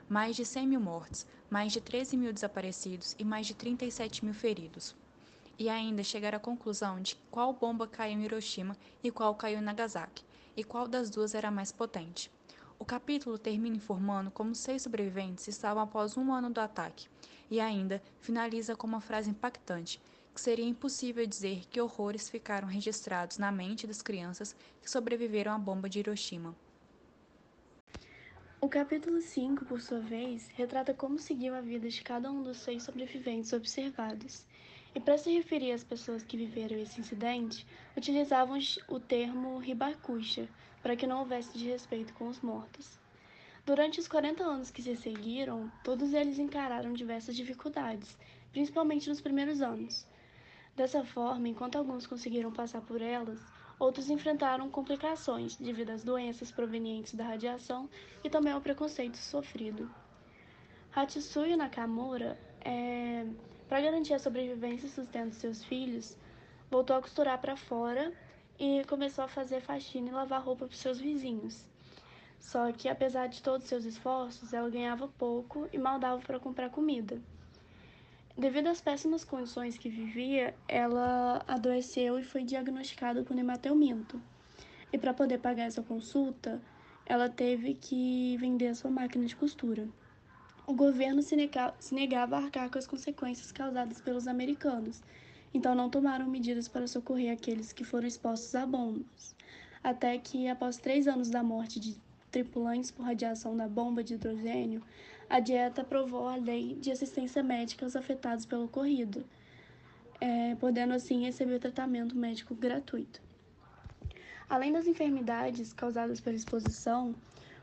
mais 0.09 0.37
de 0.37 0.45
100 0.45 0.67
mil 0.67 0.81
mortes, 0.81 1.27
mais 1.51 1.73
de 1.73 1.81
13 1.81 2.17
mil 2.17 2.33
desaparecidos 2.33 3.15
e 3.19 3.25
mais 3.25 3.47
de 3.47 3.55
37 3.55 4.25
mil 4.25 4.35
feridos. 4.35 4.95
E 5.59 5.69
ainda 5.69 6.03
chegar 6.03 6.35
à 6.35 6.39
conclusão 6.39 7.01
de 7.01 7.17
qual 7.31 7.53
bomba 7.53 7.87
caiu 7.87 8.19
em 8.19 8.25
Hiroshima 8.25 8.77
e 9.03 9.11
qual 9.11 9.35
caiu 9.35 9.59
em 9.59 9.63
Nagasaki, 9.63 10.25
e 10.57 10.65
qual 10.65 10.87
das 10.87 11.11
duas 11.11 11.35
era 11.35 11.51
mais 11.51 11.73
potente. 11.73 12.31
O 12.79 12.85
capítulo 12.85 13.39
termina 13.39 13.77
informando 13.77 14.31
como 14.31 14.55
seis 14.55 14.83
sobreviventes 14.83 15.49
estavam 15.49 15.83
após 15.83 16.17
um 16.17 16.33
ano 16.33 16.51
do 16.51 16.61
ataque, 16.61 17.09
e 17.51 17.61
ainda 17.61 18.03
finaliza 18.21 18.75
com 18.75 18.87
uma 18.87 19.01
frase 19.01 19.31
impactante, 19.31 20.01
que 20.35 20.41
seria 20.41 20.65
impossível 20.65 21.25
dizer 21.25 21.65
que 21.71 21.81
horrores 21.81 22.29
ficaram 22.29 22.67
registrados 22.67 23.39
na 23.39 23.53
mente 23.53 23.87
das 23.87 24.03
crianças 24.03 24.57
que 24.83 24.91
sobreviveram 24.91 25.53
à 25.53 25.59
bomba 25.59 25.89
de 25.89 26.01
Hiroshima. 26.01 26.55
O 28.65 28.69
capítulo 28.71 29.21
5, 29.21 29.67
por 29.67 29.83
sua 29.83 30.01
vez, 30.01 30.49
retrata 30.55 30.95
como 30.95 31.19
seguiu 31.19 31.55
a 31.55 31.61
vida 31.61 31.87
de 31.87 32.03
cada 32.03 32.31
um 32.31 32.43
dos 32.43 32.57
seis 32.57 32.83
sobreviventes 32.83 33.53
observados. 33.53 34.47
E 34.95 35.01
para 35.01 35.19
se 35.19 35.31
referir 35.31 35.73
às 35.73 35.85
pessoas 35.85 36.23
que 36.23 36.35
viveram 36.35 36.79
esse 36.79 36.99
incidente, 36.99 37.67
utilizavam 37.95 38.59
o 38.89 38.99
termo 38.99 39.59
ribacuxa, 39.59 40.49
para 40.83 40.97
que 40.97 41.07
não 41.07 41.19
houvesse 41.19 41.53
desrespeito 41.53 42.15
com 42.15 42.27
os 42.27 42.41
mortos. 42.41 42.99
Durante 43.67 44.01
os 44.01 44.09
40 44.09 44.43
anos 44.43 44.71
que 44.71 44.81
se 44.81 44.97
seguiram, 44.97 45.71
todos 45.85 46.15
eles 46.15 46.39
encararam 46.39 46.95
diversas 46.95 47.37
dificuldades, 47.37 48.17
principalmente 48.51 49.11
nos 49.11 49.21
primeiros 49.21 49.61
anos. 49.61 50.07
Dessa 50.75 51.05
forma, 51.05 51.49
enquanto 51.49 51.77
alguns 51.77 52.07
conseguiram 52.07 52.51
passar 52.51 52.81
por 52.81 53.03
elas, 53.03 53.43
Outros 53.79 54.09
enfrentaram 54.09 54.71
complicações 54.71 55.57
devido 55.57 55.91
às 55.91 56.05
doenças 56.05 56.51
provenientes 56.51 57.15
da 57.15 57.25
radiação 57.25 57.89
e 58.23 58.31
também 58.31 58.53
ao 58.53 58.61
preconceito 58.61 59.17
sofrido. 59.17 59.91
Hatsuya 60.95 61.57
Nakamura, 61.57 62.39
é, 62.61 63.27
para 63.69 63.81
garantir 63.81 64.15
a 64.15 64.19
sobrevivência 64.19 64.87
e 64.87 64.91
sustento 64.91 65.35
seus 65.35 65.65
filhos, 65.65 66.17
voltou 66.71 66.97
a 66.97 67.03
costurar 67.03 67.41
para 67.41 67.57
fora 67.57 68.13
e 68.59 68.85
começou 68.85 69.25
a 69.25 69.29
fazer 69.29 69.61
faxina 69.61 70.09
e 70.09 70.13
lavar 70.13 70.43
roupa 70.43 70.67
para 70.67 70.77
seus 70.77 71.01
vizinhos. 71.01 71.67
Só 72.39 72.71
que, 72.73 72.89
apesar 72.89 73.27
de 73.27 73.43
todos 73.43 73.67
seus 73.67 73.85
esforços, 73.85 74.53
ela 74.53 74.71
ganhava 74.71 75.09
pouco 75.09 75.69
e 75.73 75.79
mal 75.79 75.99
dava 75.99 76.21
para 76.21 76.39
comprar 76.39 76.71
comida. 76.71 77.21
Devido 78.37 78.67
às 78.67 78.81
péssimas 78.81 79.25
condições 79.25 79.79
que 79.79 79.89
vivia, 79.89 80.57
ela 80.67 81.45
adoeceu 81.47 82.19
e 82.19 82.25
foi 82.25 82.43
diagnosticada 82.43 83.23
com 83.23 83.39
hemateuminto. 83.39 84.21
E 84.93 84.99
para 84.99 85.15
poder 85.15 85.39
pagar 85.39 85.65
essa 85.65 85.83
consulta, 85.83 86.61
ela 87.07 87.29
teve 87.29 87.75
que 87.75 88.37
vender 88.39 88.69
a 88.69 88.75
sua 88.75 88.91
máquina 88.91 89.25
de 89.25 89.37
costura. 89.37 89.89
O 90.67 90.75
governo 90.75 91.23
se, 91.23 91.37
se 91.79 91.95
negava 91.95 92.37
a 92.37 92.41
arcar 92.41 92.69
com 92.69 92.79
as 92.79 92.89
consequências 92.89 93.53
causadas 93.53 94.01
pelos 94.01 94.27
americanos, 94.27 95.01
então 95.53 95.73
não 95.73 95.89
tomaram 95.89 96.27
medidas 96.27 96.67
para 96.67 96.89
socorrer 96.89 97.33
aqueles 97.33 97.73
que 97.73 97.85
foram 97.85 98.09
expostos 98.09 98.53
a 98.57 98.67
bombas. 98.67 99.37
Até 99.83 100.19
que, 100.19 100.49
após 100.49 100.77
três 100.77 101.07
anos 101.07 101.31
da 101.31 101.43
morte 101.43 101.79
de 101.79 101.97
tripulantes 102.33 102.91
por 102.91 103.05
radiação 103.05 103.57
da 103.57 103.69
bomba 103.69 104.03
de 104.03 104.15
hidrogênio, 104.15 104.83
a 105.29 105.41
dieta 105.41 105.83
aprovou 105.83 106.29
a 106.29 106.37
lei 106.37 106.75
de 106.77 106.91
assistência 106.91 107.43
médica 107.43 107.85
aos 107.85 107.97
afetados 107.97 108.45
pelo 108.47 108.65
ocorrido, 108.65 109.25
é, 110.21 110.55
podendo 110.57 110.95
assim 110.95 111.23
receber 111.25 111.59
tratamento 111.59 112.17
médico 112.17 112.55
gratuito. 112.55 113.23
Além 114.49 114.73
das 114.73 114.87
enfermidades 114.87 115.73
causadas 115.73 116.21
pela 116.21 116.37
exposição, 116.37 117.15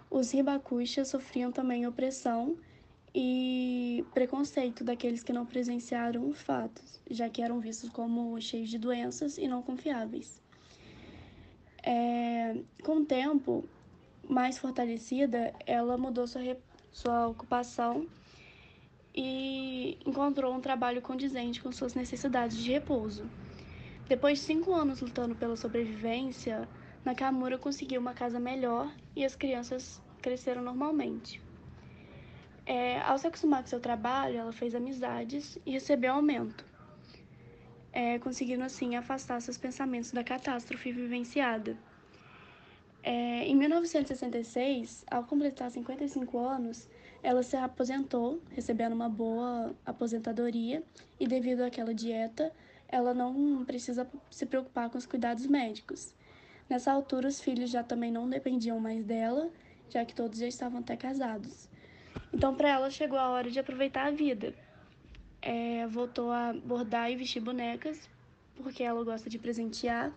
os 0.09 0.31
ribacuxas 0.31 1.07
sofriam 1.07 1.51
também 1.51 1.87
opressão 1.87 2.57
e 3.13 4.05
preconceito 4.13 4.83
daqueles 4.83 5.23
que 5.23 5.33
não 5.33 5.45
presenciaram 5.45 6.27
os 6.27 6.41
fatos, 6.41 6.99
já 7.09 7.29
que 7.29 7.41
eram 7.41 7.59
vistos 7.59 7.89
como 7.89 8.39
cheios 8.41 8.69
de 8.69 8.77
doenças 8.77 9.37
e 9.37 9.47
não 9.47 9.61
confiáveis. 9.61 10.41
É, 11.83 12.55
com 12.83 12.97
o 12.97 13.05
tempo, 13.05 13.63
mais 14.27 14.57
fortalecida, 14.57 15.53
ela 15.65 15.97
mudou 15.97 16.27
sua 16.27 16.41
sua 16.91 17.27
ocupação 17.27 18.07
e 19.13 19.97
encontrou 20.05 20.53
um 20.53 20.61
trabalho 20.61 21.01
condizente 21.01 21.61
com 21.61 21.71
suas 21.71 21.93
necessidades 21.93 22.57
de 22.57 22.71
repouso. 22.71 23.29
Depois 24.07 24.39
de 24.39 24.45
cinco 24.45 24.73
anos 24.73 25.01
lutando 25.01 25.35
pela 25.35 25.55
sobrevivência, 25.55 26.67
Nakamura 27.03 27.57
conseguiu 27.57 27.99
uma 27.99 28.13
casa 28.13 28.39
melhor 28.39 28.91
e 29.15 29.25
as 29.25 29.35
crianças 29.35 30.01
cresceram 30.21 30.61
normalmente. 30.61 31.41
É, 32.65 33.01
ao 33.01 33.17
se 33.17 33.27
acostumar 33.27 33.63
com 33.63 33.69
seu 33.69 33.79
trabalho, 33.79 34.37
ela 34.37 34.53
fez 34.53 34.75
amizades 34.75 35.57
e 35.65 35.71
recebeu 35.71 36.13
aumento, 36.13 36.63
é, 37.91 38.19
conseguindo 38.19 38.63
assim 38.63 38.95
afastar 38.95 39.41
seus 39.41 39.57
pensamentos 39.57 40.11
da 40.11 40.23
catástrofe 40.23 40.91
vivenciada. 40.91 41.77
É, 43.03 43.47
em 43.47 43.55
1966, 43.55 45.03
ao 45.09 45.23
completar 45.23 45.71
55 45.71 46.37
anos, 46.37 46.87
ela 47.23 47.41
se 47.41 47.55
aposentou, 47.55 48.39
recebendo 48.51 48.93
uma 48.93 49.09
boa 49.09 49.75
aposentadoria, 49.85 50.83
e 51.19 51.27
devido 51.27 51.61
àquela 51.61 51.93
dieta, 51.93 52.51
ela 52.87 53.13
não 53.13 53.63
precisa 53.65 54.07
se 54.29 54.45
preocupar 54.45 54.89
com 54.89 54.97
os 54.97 55.05
cuidados 55.05 55.47
médicos. 55.47 56.13
Nessa 56.69 56.91
altura, 56.91 57.27
os 57.27 57.41
filhos 57.41 57.69
já 57.69 57.83
também 57.83 58.11
não 58.11 58.29
dependiam 58.29 58.79
mais 58.79 59.03
dela, 59.03 59.49
já 59.89 60.05
que 60.05 60.13
todos 60.13 60.39
já 60.39 60.47
estavam 60.47 60.79
até 60.79 60.95
casados. 60.95 61.67
Então, 62.33 62.55
para 62.55 62.69
ela, 62.69 62.89
chegou 62.89 63.17
a 63.17 63.29
hora 63.29 63.49
de 63.49 63.59
aproveitar 63.59 64.07
a 64.07 64.11
vida. 64.11 64.53
É, 65.41 65.87
voltou 65.87 66.31
a 66.31 66.53
bordar 66.53 67.11
e 67.11 67.15
vestir 67.15 67.41
bonecas, 67.41 68.09
porque 68.55 68.83
ela 68.83 69.03
gosta 69.03 69.29
de 69.29 69.39
presentear 69.39 70.13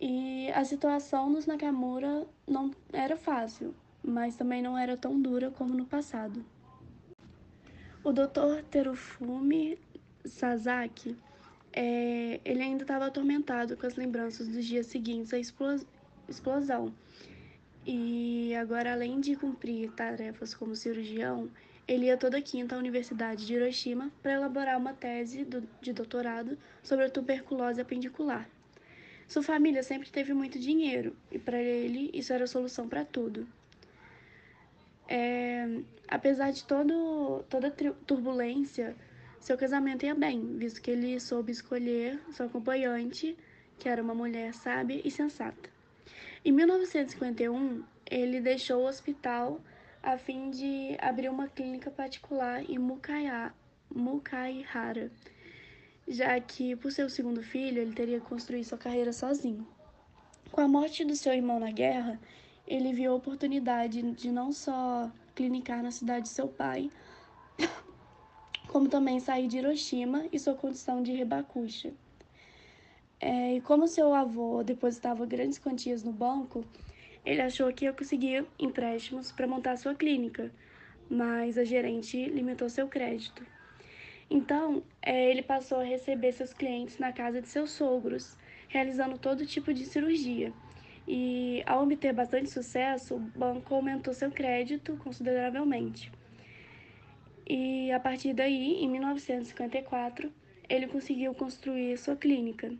e 0.00 0.50
a 0.52 0.64
situação 0.64 1.32
dos 1.32 1.46
Nakamura 1.46 2.26
não 2.46 2.70
era 2.92 3.16
fácil, 3.16 3.74
mas 4.02 4.36
também 4.36 4.62
não 4.62 4.76
era 4.76 4.96
tão 4.96 5.20
dura 5.20 5.50
como 5.50 5.74
no 5.74 5.86
passado. 5.86 6.44
O 8.04 8.12
Dr. 8.12 8.62
Terufumi 8.70 9.78
Sasaki, 10.24 11.16
é, 11.72 12.40
ele 12.44 12.62
ainda 12.62 12.84
estava 12.84 13.06
atormentado 13.06 13.76
com 13.76 13.86
as 13.86 13.96
lembranças 13.96 14.48
dos 14.48 14.64
dias 14.64 14.86
seguintes 14.86 15.32
à 15.32 15.38
explosão. 15.38 16.92
E 17.84 18.54
agora, 18.54 18.92
além 18.92 19.20
de 19.20 19.36
cumprir 19.36 19.92
tarefas 19.92 20.54
como 20.54 20.74
cirurgião, 20.74 21.48
ele 21.86 22.06
ia 22.06 22.16
toda 22.16 22.42
quinta 22.42 22.74
à 22.74 22.78
Universidade 22.78 23.46
de 23.46 23.54
Hiroshima 23.54 24.10
para 24.22 24.32
elaborar 24.34 24.76
uma 24.76 24.92
tese 24.92 25.44
do, 25.44 25.62
de 25.80 25.92
doutorado 25.92 26.58
sobre 26.82 27.04
a 27.04 27.10
tuberculose 27.10 27.80
apendicular. 27.80 28.48
Sua 29.28 29.42
família 29.42 29.82
sempre 29.82 30.08
teve 30.10 30.32
muito 30.32 30.58
dinheiro 30.58 31.16
e 31.30 31.38
para 31.38 31.60
ele 31.60 32.10
isso 32.14 32.32
era 32.32 32.44
a 32.44 32.46
solução 32.46 32.88
para 32.88 33.04
tudo. 33.04 33.46
É, 35.08 35.80
apesar 36.08 36.50
de 36.52 36.64
todo, 36.64 37.44
toda 37.48 37.70
turbulência, 38.06 38.96
seu 39.40 39.56
casamento 39.56 40.04
ia 40.04 40.14
bem, 40.14 40.56
visto 40.56 40.80
que 40.80 40.90
ele 40.90 41.20
soube 41.20 41.52
escolher 41.52 42.20
sua 42.32 42.46
acompanhante, 42.46 43.36
que 43.78 43.88
era 43.88 44.02
uma 44.02 44.14
mulher 44.14 44.52
sábia 44.54 45.00
e 45.04 45.10
sensata. 45.10 45.70
Em 46.44 46.52
1951, 46.52 47.84
ele 48.10 48.40
deixou 48.40 48.82
o 48.82 48.86
hospital 48.86 49.60
a 50.02 50.16
fim 50.16 50.50
de 50.50 50.96
abrir 51.00 51.28
uma 51.28 51.48
clínica 51.48 51.90
particular 51.90 52.62
em 52.68 52.78
Mukaihara, 52.78 53.52
já 56.08 56.38
que, 56.40 56.76
por 56.76 56.92
ser 56.92 57.04
o 57.04 57.10
segundo 57.10 57.42
filho, 57.42 57.80
ele 57.80 57.92
teria 57.92 58.20
que 58.20 58.26
construir 58.26 58.64
sua 58.64 58.78
carreira 58.78 59.12
sozinho. 59.12 59.66
Com 60.50 60.60
a 60.60 60.68
morte 60.68 61.04
do 61.04 61.16
seu 61.16 61.32
irmão 61.32 61.58
na 61.58 61.70
guerra, 61.70 62.20
ele 62.66 62.92
viu 62.92 63.12
a 63.12 63.16
oportunidade 63.16 64.02
de 64.02 64.30
não 64.30 64.52
só 64.52 65.10
clinicar 65.34 65.82
na 65.82 65.90
cidade 65.90 66.24
de 66.24 66.28
seu 66.30 66.48
pai, 66.48 66.90
como 68.68 68.88
também 68.88 69.20
sair 69.20 69.48
de 69.48 69.58
Hiroshima 69.58 70.26
e 70.32 70.38
sua 70.38 70.54
condição 70.54 71.02
de 71.02 71.12
rebacuxa. 71.12 71.92
É, 73.18 73.56
e 73.56 73.60
como 73.60 73.88
seu 73.88 74.14
avô 74.14 74.62
depositava 74.62 75.24
grandes 75.26 75.58
quantias 75.58 76.02
no 76.02 76.12
banco, 76.12 76.64
ele 77.24 77.40
achou 77.40 77.72
que 77.72 77.84
ia 77.84 77.92
conseguir 77.92 78.46
empréstimos 78.58 79.32
para 79.32 79.46
montar 79.46 79.76
sua 79.76 79.94
clínica, 79.94 80.52
mas 81.10 81.58
a 81.58 81.64
gerente 81.64 82.24
limitou 82.26 82.68
seu 82.68 82.86
crédito. 82.86 83.44
Então, 84.28 84.82
é, 85.00 85.30
ele 85.30 85.42
passou 85.42 85.78
a 85.78 85.84
receber 85.84 86.32
seus 86.32 86.52
clientes 86.52 86.98
na 86.98 87.12
casa 87.12 87.40
de 87.40 87.48
seus 87.48 87.70
sogros, 87.70 88.36
realizando 88.68 89.18
todo 89.18 89.46
tipo 89.46 89.72
de 89.72 89.84
cirurgia. 89.84 90.52
E, 91.06 91.62
ao 91.66 91.84
obter 91.84 92.12
bastante 92.12 92.50
sucesso, 92.50 93.14
o 93.14 93.20
banco 93.20 93.74
aumentou 93.74 94.12
seu 94.12 94.30
crédito 94.30 94.96
consideravelmente. 94.96 96.10
E, 97.48 97.92
a 97.92 98.00
partir 98.00 98.34
daí, 98.34 98.82
em 98.82 98.88
1954, 98.88 100.32
ele 100.68 100.88
conseguiu 100.88 101.32
construir 101.32 101.96
sua 101.96 102.16
clínica. 102.16 102.72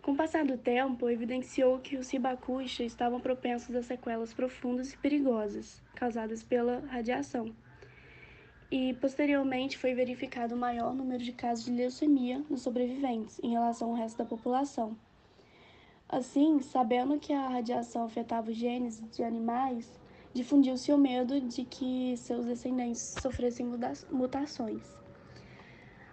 Com 0.00 0.12
o 0.12 0.16
passar 0.16 0.44
do 0.44 0.56
tempo, 0.56 1.10
evidenciou 1.10 1.80
que 1.80 1.96
os 1.96 2.08
ribacuxa 2.08 2.84
estavam 2.84 3.18
propensos 3.18 3.74
a 3.74 3.82
sequelas 3.82 4.32
profundas 4.32 4.92
e 4.92 4.96
perigosas, 4.96 5.82
causadas 5.96 6.44
pela 6.44 6.78
radiação. 6.86 7.52
E, 8.70 8.94
posteriormente, 8.94 9.78
foi 9.78 9.94
verificado 9.94 10.54
o 10.54 10.58
maior 10.58 10.94
número 10.94 11.22
de 11.22 11.32
casos 11.32 11.64
de 11.64 11.72
leucemia 11.72 12.42
nos 12.50 12.62
sobreviventes 12.62 13.38
em 13.42 13.50
relação 13.50 13.90
ao 13.90 13.94
resto 13.96 14.18
da 14.18 14.24
população. 14.24 14.96
Assim, 16.08 16.60
sabendo 16.60 17.18
que 17.18 17.32
a 17.32 17.48
radiação 17.48 18.04
afetava 18.04 18.50
os 18.50 18.56
genes 18.56 19.02
de 19.12 19.22
animais, 19.22 19.98
difundiu-se 20.32 20.92
o 20.92 20.98
medo 20.98 21.40
de 21.40 21.64
que 21.64 22.16
seus 22.16 22.44
descendentes 22.44 23.14
sofressem 23.20 23.66
mutações. 24.10 24.82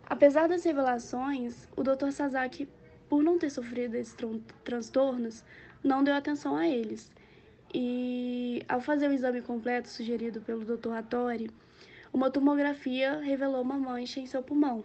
Apesar 0.05 0.47
das 0.47 0.63
revelações, 0.63 1.67
o 1.75 1.83
Dr. 1.83 2.11
Sasaki 2.11 2.67
por 3.13 3.21
não 3.21 3.37
ter 3.37 3.51
sofrido 3.51 3.93
esses 3.93 4.15
transtornos, 4.63 5.43
não 5.83 6.03
deu 6.03 6.15
atenção 6.15 6.55
a 6.55 6.67
eles. 6.67 7.11
E 7.71 8.63
ao 8.67 8.81
fazer 8.81 9.07
o 9.07 9.13
exame 9.13 9.39
completo 9.39 9.87
sugerido 9.87 10.41
pelo 10.41 10.65
Dr. 10.65 10.93
Hattori, 10.93 11.51
uma 12.13 12.29
tomografia 12.29 13.19
revelou 13.19 13.63
uma 13.63 13.77
mancha 13.77 14.19
em 14.19 14.27
seu 14.27 14.43
pulmão. 14.43 14.83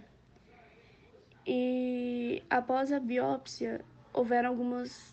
E 1.47 2.43
após 2.49 2.91
a 2.91 2.99
biópsia, 2.99 3.85
houveram 4.15 4.49
algumas 4.49 5.13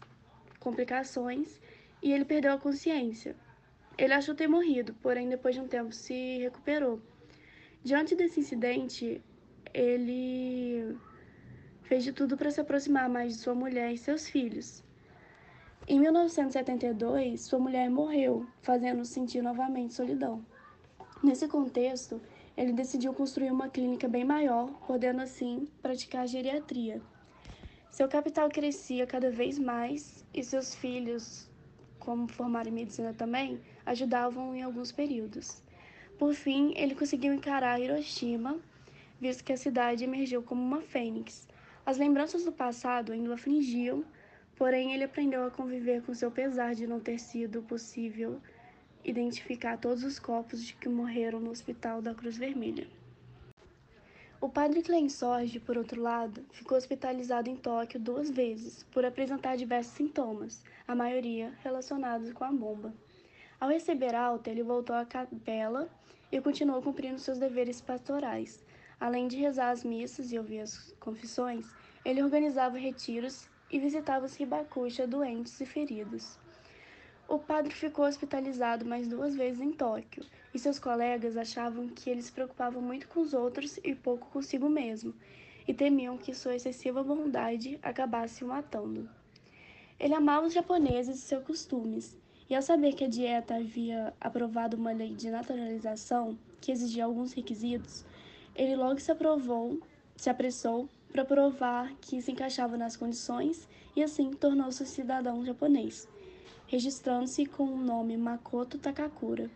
complicações 0.59 1.61
e 2.01 2.13
ele 2.13 2.23
perdeu 2.23 2.53
a 2.53 2.57
consciência. 2.57 3.35
Ele 3.97 4.13
achou 4.13 4.33
ter 4.33 4.47
morrido, 4.47 4.93
porém 5.01 5.27
depois 5.27 5.55
de 5.55 5.61
um 5.61 5.67
tempo 5.67 5.91
se 5.91 6.39
recuperou. 6.39 7.01
Diante 7.83 8.15
desse 8.15 8.39
incidente, 8.39 9.21
ele 9.73 10.97
fez 11.83 12.03
de 12.03 12.13
tudo 12.13 12.37
para 12.37 12.49
se 12.49 12.61
aproximar 12.61 13.09
mais 13.09 13.33
de 13.33 13.39
sua 13.39 13.53
mulher 13.53 13.91
e 13.93 13.97
seus 13.97 14.27
filhos. 14.27 14.83
Em 15.87 15.99
1972, 15.99 17.41
sua 17.41 17.59
mulher 17.59 17.89
morreu, 17.89 18.47
fazendo-o 18.61 19.05
sentir 19.05 19.41
novamente 19.41 19.93
solidão. 19.93 20.43
Nesse 21.23 21.47
contexto, 21.47 22.21
ele 22.55 22.71
decidiu 22.71 23.13
construir 23.13 23.51
uma 23.51 23.69
clínica 23.69 24.07
bem 24.07 24.23
maior, 24.23 24.69
podendo 24.87 25.21
assim 25.21 25.67
praticar 25.81 26.27
geriatria. 26.27 27.01
Seu 27.91 28.07
capital 28.07 28.49
crescia 28.49 29.07
cada 29.07 29.31
vez 29.31 29.57
mais 29.57 30.23
e 30.33 30.43
seus 30.43 30.75
filhos, 30.75 31.49
como 31.99 32.27
formaram 32.27 32.69
em 32.69 32.73
medicina 32.73 33.13
também, 33.13 33.59
ajudavam 33.85 34.55
em 34.55 34.61
alguns 34.61 34.91
períodos. 34.91 35.61
Por 36.17 36.33
fim, 36.33 36.73
ele 36.75 36.95
conseguiu 36.95 37.33
encarar 37.33 37.79
Hiroshima, 37.79 38.59
visto 39.19 39.43
que 39.43 39.53
a 39.53 39.57
cidade 39.57 40.03
emergiu 40.03 40.43
como 40.43 40.61
uma 40.61 40.81
fênix, 40.81 41.47
as 41.85 41.97
lembranças 41.97 42.43
do 42.43 42.51
passado 42.51 43.11
ainda 43.11 43.29
o 43.29 43.33
afligiam, 43.33 44.03
porém 44.55 44.93
ele 44.93 45.03
aprendeu 45.03 45.45
a 45.45 45.51
conviver 45.51 46.01
com 46.01 46.13
seu 46.13 46.31
pesar 46.31 46.73
de 46.73 46.87
não 46.87 46.99
ter 46.99 47.19
sido 47.19 47.61
possível 47.61 48.41
identificar 49.05 49.77
todos 49.77 50.03
os 50.03 50.19
corpos 50.19 50.63
de 50.63 50.73
que 50.73 50.89
morreram 50.89 51.39
no 51.39 51.51
hospital 51.51 52.01
da 52.01 52.13
Cruz 52.13 52.37
Vermelha. 52.37 52.87
O 54.41 54.49
padre 54.49 54.81
Klein 54.81 55.07
Sorge, 55.07 55.59
por 55.59 55.77
outro 55.77 56.01
lado, 56.01 56.43
ficou 56.51 56.77
hospitalizado 56.77 57.49
em 57.49 57.55
Tóquio 57.55 57.99
duas 57.99 58.29
vezes 58.29 58.83
por 58.91 59.05
apresentar 59.05 59.55
diversos 59.55 59.93
sintomas, 59.93 60.63
a 60.87 60.93
maioria 60.93 61.53
relacionados 61.63 62.33
com 62.33 62.43
a 62.43 62.51
bomba. 62.51 62.93
Ao 63.59 63.69
receber 63.69 64.13
alta, 64.13 64.49
ele 64.49 64.63
voltou 64.63 64.95
à 64.95 65.05
capela 65.05 65.87
e 66.31 66.41
continuou 66.41 66.81
cumprindo 66.81 67.19
seus 67.19 67.37
deveres 67.37 67.79
pastorais, 67.79 68.65
Além 68.99 69.27
de 69.27 69.37
rezar 69.37 69.71
as 69.71 69.83
missas 69.83 70.31
e 70.31 70.37
ouvir 70.37 70.61
as 70.61 70.93
confissões, 70.99 71.67
ele 72.03 72.23
organizava 72.23 72.77
retiros 72.77 73.47
e 73.69 73.79
visitava 73.79 74.25
os 74.25 74.35
ribacuxa 74.35 75.05
doentes 75.05 75.59
e 75.59 75.65
feridos. 75.65 76.39
O 77.27 77.39
padre 77.39 77.73
ficou 77.73 78.05
hospitalizado 78.05 78.85
mais 78.85 79.07
duas 79.07 79.35
vezes 79.35 79.59
em 79.59 79.71
Tóquio, 79.71 80.23
e 80.53 80.59
seus 80.59 80.77
colegas 80.77 81.35
achavam 81.35 81.87
que 81.87 82.09
ele 82.09 82.21
se 82.21 82.31
preocupava 82.31 82.79
muito 82.79 83.07
com 83.07 83.19
os 83.19 83.33
outros 83.33 83.79
e 83.83 83.95
pouco 83.95 84.29
consigo 84.29 84.69
mesmo, 84.69 85.11
e 85.67 85.73
temiam 85.73 86.17
que 86.17 86.35
sua 86.35 86.55
excessiva 86.55 87.03
bondade 87.03 87.79
acabasse 87.81 88.43
o 88.43 88.47
matando. 88.47 89.09
Ele 89.99 90.13
amava 90.13 90.45
os 90.45 90.53
japoneses 90.53 91.17
e 91.17 91.21
seus 91.21 91.43
costumes, 91.43 92.15
e 92.47 92.55
ao 92.55 92.61
saber 92.61 92.93
que 92.93 93.03
a 93.03 93.09
dieta 93.09 93.55
havia 93.55 94.13
aprovado 94.21 94.77
uma 94.77 94.91
lei 94.91 95.15
de 95.15 95.31
naturalização 95.31 96.37
que 96.61 96.71
exigia 96.71 97.05
alguns 97.05 97.33
requisitos, 97.33 98.05
ele 98.55 98.75
logo 98.75 98.99
se 98.99 99.11
aprovou, 99.11 99.79
se 100.15 100.29
apressou 100.29 100.87
para 101.11 101.25
provar 101.25 101.91
que 102.01 102.21
se 102.21 102.31
encaixava 102.31 102.77
nas 102.77 102.95
condições 102.95 103.67
e 103.95 104.03
assim 104.03 104.31
tornou-se 104.31 104.85
cidadão 104.85 105.43
japonês, 105.43 106.07
registrando-se 106.67 107.45
com 107.45 107.65
o 107.65 107.77
nome 107.77 108.17
Makoto 108.17 108.77
Takakura. 108.77 109.49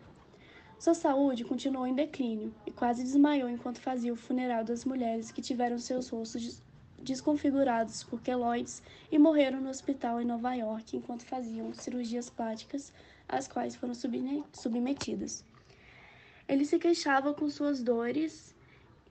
Sua 0.78 0.94
saúde 0.94 1.44
continuou 1.44 1.86
em 1.86 1.94
declínio 1.94 2.54
e 2.64 2.70
quase 2.70 3.02
desmaiou 3.02 3.48
enquanto 3.48 3.80
fazia 3.80 4.12
o 4.12 4.16
funeral 4.16 4.64
das 4.64 4.84
mulheres 4.84 5.30
que 5.30 5.42
tiveram 5.42 5.78
seus 5.78 6.08
rostos 6.08 6.62
desconfigurados 7.02 8.04
por 8.04 8.20
queloides 8.20 8.82
e 9.10 9.18
morreram 9.18 9.60
no 9.60 9.68
hospital 9.68 10.20
em 10.20 10.24
Nova 10.24 10.54
York 10.54 10.96
enquanto 10.96 11.24
faziam 11.24 11.74
cirurgias 11.74 12.30
plásticas 12.30 12.92
às 13.28 13.48
quais 13.48 13.74
foram 13.74 13.94
submetidas. 13.94 15.44
Ele 16.48 16.64
se 16.64 16.78
queixava 16.78 17.34
com 17.34 17.48
suas 17.48 17.82
dores 17.82 18.54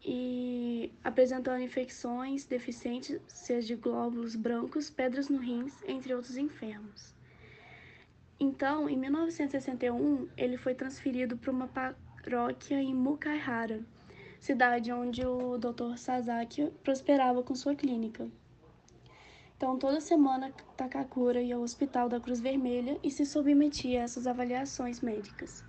e 0.03 0.91
apresentando 1.03 1.62
infecções, 1.62 2.45
deficiências 2.45 3.65
de 3.65 3.75
glóbulos 3.75 4.35
brancos, 4.35 4.89
pedras 4.89 5.29
no 5.29 5.38
rins, 5.38 5.73
entre 5.88 6.13
outros 6.13 6.38
enfermos. 6.38 7.18
Então, 8.39 8.89
em 8.89 8.97
1961, 8.97 10.30
ele 10.38 10.58
foi 10.58 10.73
transferido 10.73 11.38
para 11.38 11.52
uma 11.52 11.67
paróquia 11.67 12.82
em 12.82 12.95
Mukaihara, 12.95 13.82
cidade 14.39 14.91
onde 14.91 15.25
o 15.25 15.58
Dr. 15.58 15.97
Sasaki 15.97 16.71
prosperava 16.84 17.43
com 17.43 17.54
sua 17.54 17.75
clínica. 17.75 18.30
Então, 19.58 19.78
toda 19.78 19.99
semana, 19.99 20.54
Takakura 20.78 21.41
ia 21.41 21.58
ao 21.58 21.62
Hospital 21.62 22.08
da 22.08 22.17
Cruz 22.17 22.39
Vermelha 22.39 22.97
e 23.04 23.12
se 23.12 23.25
submetia 23.25 23.99
a 23.99 24.04
essas 24.04 24.25
avaliações 24.25 25.02
médicas. 25.02 25.65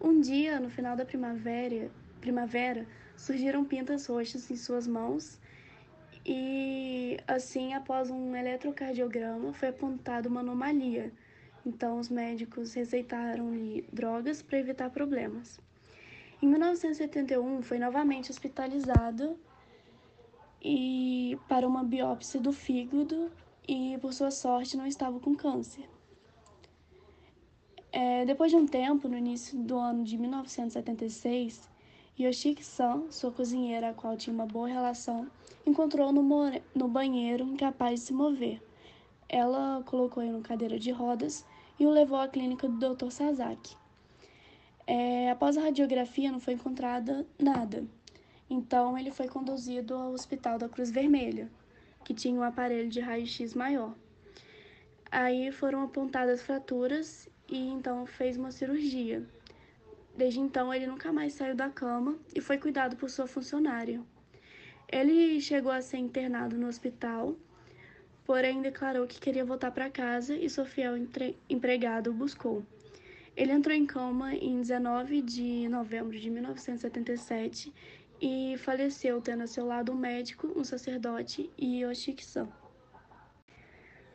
Um 0.00 0.20
dia, 0.20 0.58
no 0.58 0.68
final 0.68 0.96
da 0.96 1.04
primavera, 1.04 1.92
primavera 2.20 2.88
surgiram 3.16 3.64
pintas 3.64 4.06
roxas 4.06 4.50
em 4.50 4.56
suas 4.56 4.88
mãos 4.88 5.38
e, 6.26 7.18
assim, 7.26 7.72
após 7.72 8.10
um 8.10 8.34
eletrocardiograma, 8.34 9.52
foi 9.52 9.68
apontada 9.68 10.28
uma 10.28 10.40
anomalia. 10.40 11.12
Então, 11.68 11.98
os 11.98 12.08
médicos 12.08 12.72
receitaram-lhe 12.72 13.86
drogas 13.92 14.40
para 14.40 14.58
evitar 14.58 14.88
problemas. 14.88 15.60
Em 16.40 16.46
1971, 16.48 17.60
foi 17.60 17.78
novamente 17.78 18.30
hospitalizado 18.30 19.38
e 20.62 21.38
para 21.46 21.68
uma 21.68 21.84
biópsia 21.84 22.40
do 22.40 22.54
fígado 22.54 23.30
e, 23.68 23.98
por 24.00 24.14
sua 24.14 24.30
sorte, 24.30 24.78
não 24.78 24.86
estava 24.86 25.20
com 25.20 25.34
câncer. 25.34 25.86
É, 27.92 28.24
depois 28.24 28.50
de 28.50 28.56
um 28.56 28.66
tempo, 28.66 29.06
no 29.06 29.18
início 29.18 29.58
do 29.58 29.76
ano 29.76 30.04
de 30.04 30.16
1976, 30.16 31.68
Yoshiki-san, 32.18 33.10
sua 33.10 33.30
cozinheira, 33.30 33.90
a 33.90 33.94
qual 33.94 34.16
tinha 34.16 34.32
uma 34.32 34.46
boa 34.46 34.68
relação, 34.68 35.30
encontrou 35.66 36.12
no, 36.14 36.22
no 36.74 36.88
banheiro 36.88 37.44
incapaz 37.44 38.00
de 38.00 38.06
se 38.06 38.12
mover. 38.14 38.62
Ela 39.28 39.82
colocou 39.84 40.22
em 40.22 40.40
cadeira 40.40 40.78
de 40.78 40.90
rodas 40.90 41.44
e 41.78 41.86
o 41.86 41.90
levou 41.90 42.18
à 42.18 42.28
clínica 42.28 42.68
do 42.68 42.94
Dr. 42.94 43.10
Sasaki. 43.10 43.76
É, 44.86 45.30
após 45.30 45.56
a 45.56 45.62
radiografia, 45.62 46.32
não 46.32 46.40
foi 46.40 46.54
encontrada 46.54 47.26
nada. 47.38 47.84
Então, 48.48 48.96
ele 48.96 49.10
foi 49.10 49.28
conduzido 49.28 49.94
ao 49.94 50.12
Hospital 50.12 50.58
da 50.58 50.68
Cruz 50.68 50.90
Vermelha, 50.90 51.50
que 52.04 52.14
tinha 52.14 52.40
um 52.40 52.42
aparelho 52.42 52.88
de 52.88 53.00
raio-x 53.00 53.54
maior. 53.54 53.94
Aí 55.10 55.52
foram 55.52 55.82
apontadas 55.82 56.42
fraturas 56.42 57.28
e 57.48 57.68
então 57.68 58.06
fez 58.06 58.36
uma 58.36 58.50
cirurgia. 58.50 59.22
Desde 60.16 60.40
então, 60.40 60.72
ele 60.72 60.86
nunca 60.86 61.12
mais 61.12 61.34
saiu 61.34 61.54
da 61.54 61.68
cama 61.68 62.18
e 62.34 62.40
foi 62.40 62.58
cuidado 62.58 62.96
por 62.96 63.08
sua 63.08 63.26
funcionária. 63.26 64.00
Ele 64.90 65.38
chegou 65.40 65.70
a 65.70 65.82
ser 65.82 65.98
internado 65.98 66.56
no 66.56 66.66
hospital 66.66 67.36
porém 68.28 68.60
declarou 68.60 69.06
que 69.06 69.18
queria 69.18 69.42
voltar 69.42 69.70
para 69.70 69.88
casa 69.88 70.36
e 70.36 70.50
seu 70.50 70.66
fiel 70.66 70.92
empregado 71.48 72.10
o 72.10 72.12
buscou. 72.12 72.62
Ele 73.34 73.52
entrou 73.52 73.74
em 73.74 73.86
coma 73.86 74.34
em 74.34 74.60
19 74.60 75.22
de 75.22 75.66
novembro 75.66 76.20
de 76.20 76.28
1977 76.28 77.72
e 78.20 78.54
faleceu, 78.58 79.18
tendo 79.22 79.44
a 79.44 79.46
seu 79.46 79.64
lado 79.64 79.92
um 79.92 79.96
médico, 79.96 80.52
um 80.54 80.62
sacerdote 80.62 81.50
e 81.56 81.80
Yoshiki-san. 81.82 82.46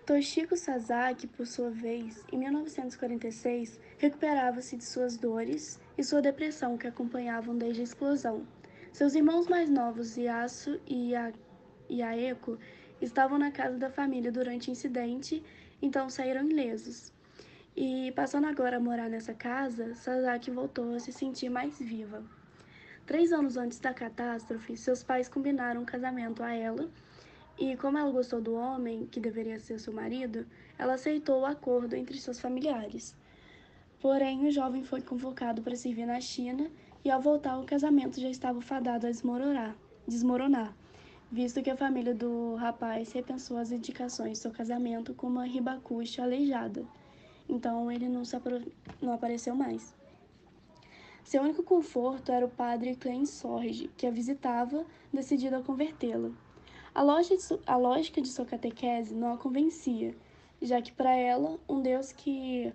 Toshiko 0.06 0.56
Sasaki, 0.56 1.26
por 1.26 1.48
sua 1.48 1.72
vez, 1.72 2.24
em 2.32 2.38
1946, 2.38 3.80
recuperava-se 3.98 4.78
de 4.78 4.84
suas 4.84 5.18
dores 5.18 5.80
e 5.98 6.04
sua 6.04 6.22
depressão 6.22 6.78
que 6.78 6.86
acompanhavam 6.86 7.58
desde 7.58 7.82
a 7.82 7.86
explosão. 7.86 8.46
Seus 8.92 9.16
irmãos 9.16 9.48
mais 9.48 9.72
novos, 9.72 10.18
Yasu 10.18 10.80
e, 10.86 11.16
a... 11.16 11.34
Estavam 13.04 13.38
na 13.38 13.52
casa 13.52 13.78
da 13.78 13.90
família 13.90 14.32
durante 14.32 14.70
o 14.70 14.72
incidente, 14.72 15.44
então 15.82 16.10
saíram 16.10 16.50
ilesos. 16.50 17.12
E 17.76 18.14
passando 18.14 18.48
agora 18.48 18.78
a 18.78 18.80
morar 18.80 19.10
nessa 19.10 19.34
casa, 19.34 19.94
Sasaki 19.94 20.50
voltou 20.50 20.96
a 20.96 21.00
se 21.02 21.12
sentir 21.12 21.50
mais 21.50 21.78
viva. 21.78 22.24
Três 23.06 23.34
anos 23.34 23.58
antes 23.58 23.78
da 23.78 23.94
catástrofe, 23.94 24.78
seus 24.78 25.04
pais 25.04 25.28
combinaram 25.28 25.82
um 25.82 25.86
casamento 25.86 26.42
a 26.42 26.54
ela 26.54 26.90
e 27.60 27.76
como 27.76 27.98
ela 27.98 28.10
gostou 28.10 28.40
do 28.40 28.54
homem, 28.54 29.06
que 29.08 29.20
deveria 29.20 29.60
ser 29.60 29.82
seu 29.82 29.92
marido, 29.92 30.48
ela 30.80 30.94
aceitou 30.94 31.42
o 31.42 31.46
acordo 31.46 31.98
entre 31.98 32.18
seus 32.18 32.40
familiares. 32.40 33.14
Porém, 34.00 34.48
o 34.48 34.52
jovem 34.52 34.86
foi 34.86 35.02
convocado 35.02 35.62
para 35.62 35.76
servir 35.76 36.06
na 36.06 36.22
China 36.22 36.72
e, 37.04 37.12
ao 37.12 37.20
voltar, 37.20 37.60
o 37.60 37.66
casamento 37.66 38.22
já 38.22 38.30
estava 38.30 38.62
fadado 38.62 39.08
a 39.08 39.12
desmoronar, 39.12 39.76
desmoronar 40.08 40.74
visto 41.34 41.64
que 41.64 41.72
a 41.72 41.76
família 41.76 42.14
do 42.14 42.54
rapaz 42.54 43.12
repensou 43.12 43.58
as 43.58 43.72
indicações 43.72 44.40
do 44.44 44.52
casamento 44.52 45.16
com 45.16 45.26
uma 45.26 45.48
ribacuxa 45.48 46.22
aleijada. 46.22 46.86
Então, 47.50 47.92
ele 47.92 48.08
não, 48.08 48.22
apro... 48.22 48.62
não 49.02 49.12
apareceu 49.12 49.56
mais. 49.56 49.96
Seu 51.24 51.42
único 51.42 51.64
conforto 51.64 52.32
era 52.32 52.46
o 52.46 52.50
padre 52.50 52.96
Klein 52.96 53.26
Sorge, 53.26 53.90
que 53.98 54.06
a 54.06 54.12
visitava, 54.12 54.86
decidido 55.12 55.56
a 55.56 55.64
convertê-la. 55.64 56.30
A, 56.94 57.02
lógica 57.02 58.22
de 58.22 58.28
sua 58.28 58.46
catequese 58.46 59.16
não 59.16 59.34
a 59.34 59.38
convencia, 59.38 60.16
já 60.62 60.80
que 60.84 60.92
para 60.92 61.16
ela, 61.16 61.60
um 61.68 61.82
Deus 61.82 62.12
que 62.12 62.72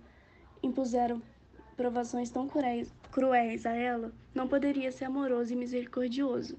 impuseram 0.60 1.22
provações 1.76 2.28
tão 2.28 2.48
cruéis 2.48 3.64
a 3.64 3.72
ela 3.72 4.12
não 4.34 4.48
poderia 4.48 4.90
ser 4.90 5.04
amoroso 5.04 5.52
e 5.52 5.56
misericordioso. 5.56 6.58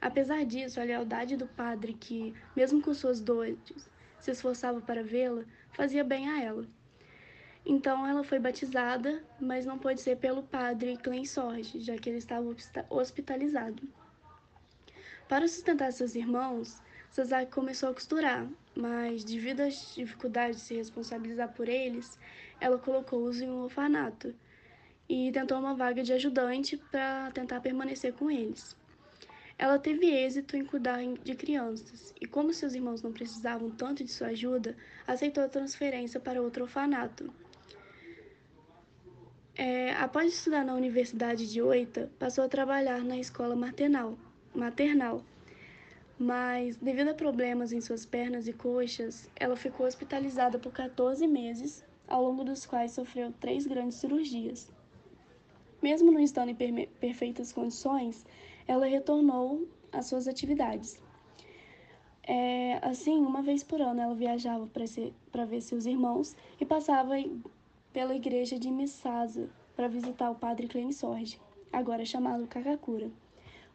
Apesar 0.00 0.44
disso, 0.44 0.80
a 0.80 0.84
lealdade 0.84 1.36
do 1.36 1.46
padre, 1.46 1.92
que, 1.92 2.34
mesmo 2.56 2.80
com 2.80 2.94
suas 2.94 3.20
dores, 3.20 3.58
se 4.18 4.30
esforçava 4.30 4.80
para 4.80 5.02
vê-la, 5.02 5.44
fazia 5.72 6.02
bem 6.02 6.28
a 6.28 6.42
ela. 6.42 6.66
Então 7.66 8.06
ela 8.06 8.24
foi 8.24 8.38
batizada, 8.38 9.22
mas 9.38 9.66
não 9.66 9.78
pôde 9.78 10.00
ser 10.00 10.16
pelo 10.16 10.42
padre 10.42 10.96
Clensorge, 10.96 11.80
já 11.80 11.96
que 11.96 12.08
ele 12.08 12.18
estava 12.18 12.46
hospitalizado. 12.88 13.82
Para 15.28 15.46
sustentar 15.46 15.92
seus 15.92 16.14
irmãos, 16.14 16.82
Sasaki 17.10 17.52
começou 17.52 17.90
a 17.90 17.94
costurar, 17.94 18.48
mas 18.74 19.22
devido 19.22 19.60
às 19.60 19.94
dificuldades 19.94 20.60
de 20.60 20.62
se 20.62 20.74
responsabilizar 20.76 21.52
por 21.52 21.68
eles, 21.68 22.18
ela 22.58 22.78
colocou-os 22.78 23.40
em 23.40 23.50
um 23.50 23.64
orfanato 23.64 24.34
e 25.08 25.30
tentou 25.30 25.58
uma 25.58 25.74
vaga 25.74 26.02
de 26.02 26.12
ajudante 26.12 26.76
para 26.76 27.30
tentar 27.32 27.60
permanecer 27.60 28.12
com 28.14 28.30
eles. 28.30 28.79
Ela 29.62 29.78
teve 29.78 30.06
êxito 30.06 30.56
em 30.56 30.64
cuidar 30.64 31.00
de 31.22 31.34
crianças 31.34 32.14
e, 32.18 32.24
como 32.26 32.50
seus 32.54 32.72
irmãos 32.72 33.02
não 33.02 33.12
precisavam 33.12 33.70
tanto 33.70 34.02
de 34.02 34.10
sua 34.10 34.28
ajuda, 34.28 34.74
aceitou 35.06 35.44
a 35.44 35.48
transferência 35.50 36.18
para 36.18 36.40
outro 36.40 36.62
orfanato. 36.64 37.30
É, 39.54 39.92
após 39.96 40.32
estudar 40.32 40.64
na 40.64 40.72
Universidade 40.74 41.46
de 41.52 41.60
Oita, 41.60 42.10
passou 42.18 42.44
a 42.44 42.48
trabalhar 42.48 43.04
na 43.04 43.18
escola 43.18 43.54
maternal, 43.54 44.16
maternal 44.54 45.22
mas 46.18 46.76
devido 46.76 47.08
a 47.08 47.14
problemas 47.14 47.70
em 47.70 47.82
suas 47.82 48.06
pernas 48.06 48.48
e 48.48 48.54
coxas, 48.54 49.30
ela 49.36 49.56
ficou 49.56 49.86
hospitalizada 49.86 50.58
por 50.58 50.72
14 50.72 51.26
meses, 51.26 51.84
ao 52.08 52.22
longo 52.22 52.44
dos 52.44 52.64
quais 52.64 52.92
sofreu 52.92 53.30
três 53.38 53.66
grandes 53.66 53.98
cirurgias. 53.98 54.70
Mesmo 55.82 56.10
não 56.12 56.20
estando 56.20 56.50
em 56.50 56.86
perfeitas 56.86 57.52
condições, 57.52 58.24
ela 58.70 58.86
retornou 58.86 59.66
às 59.92 60.06
suas 60.06 60.28
atividades. 60.28 61.02
É, 62.22 62.78
assim, 62.82 63.18
uma 63.18 63.42
vez 63.42 63.64
por 63.64 63.80
ano 63.80 64.00
ela 64.00 64.14
viajava 64.14 64.68
para 65.32 65.44
ver 65.44 65.60
seus 65.60 65.86
irmãos 65.86 66.36
e 66.60 66.64
passava 66.64 67.14
pela 67.92 68.14
igreja 68.14 68.60
de 68.60 68.70
Misasa 68.70 69.50
para 69.74 69.88
visitar 69.88 70.30
o 70.30 70.36
padre 70.36 70.68
Clem 70.68 70.92
Sorge, 70.92 71.40
agora 71.72 72.04
chamado 72.04 72.46
Kakakura. 72.46 73.10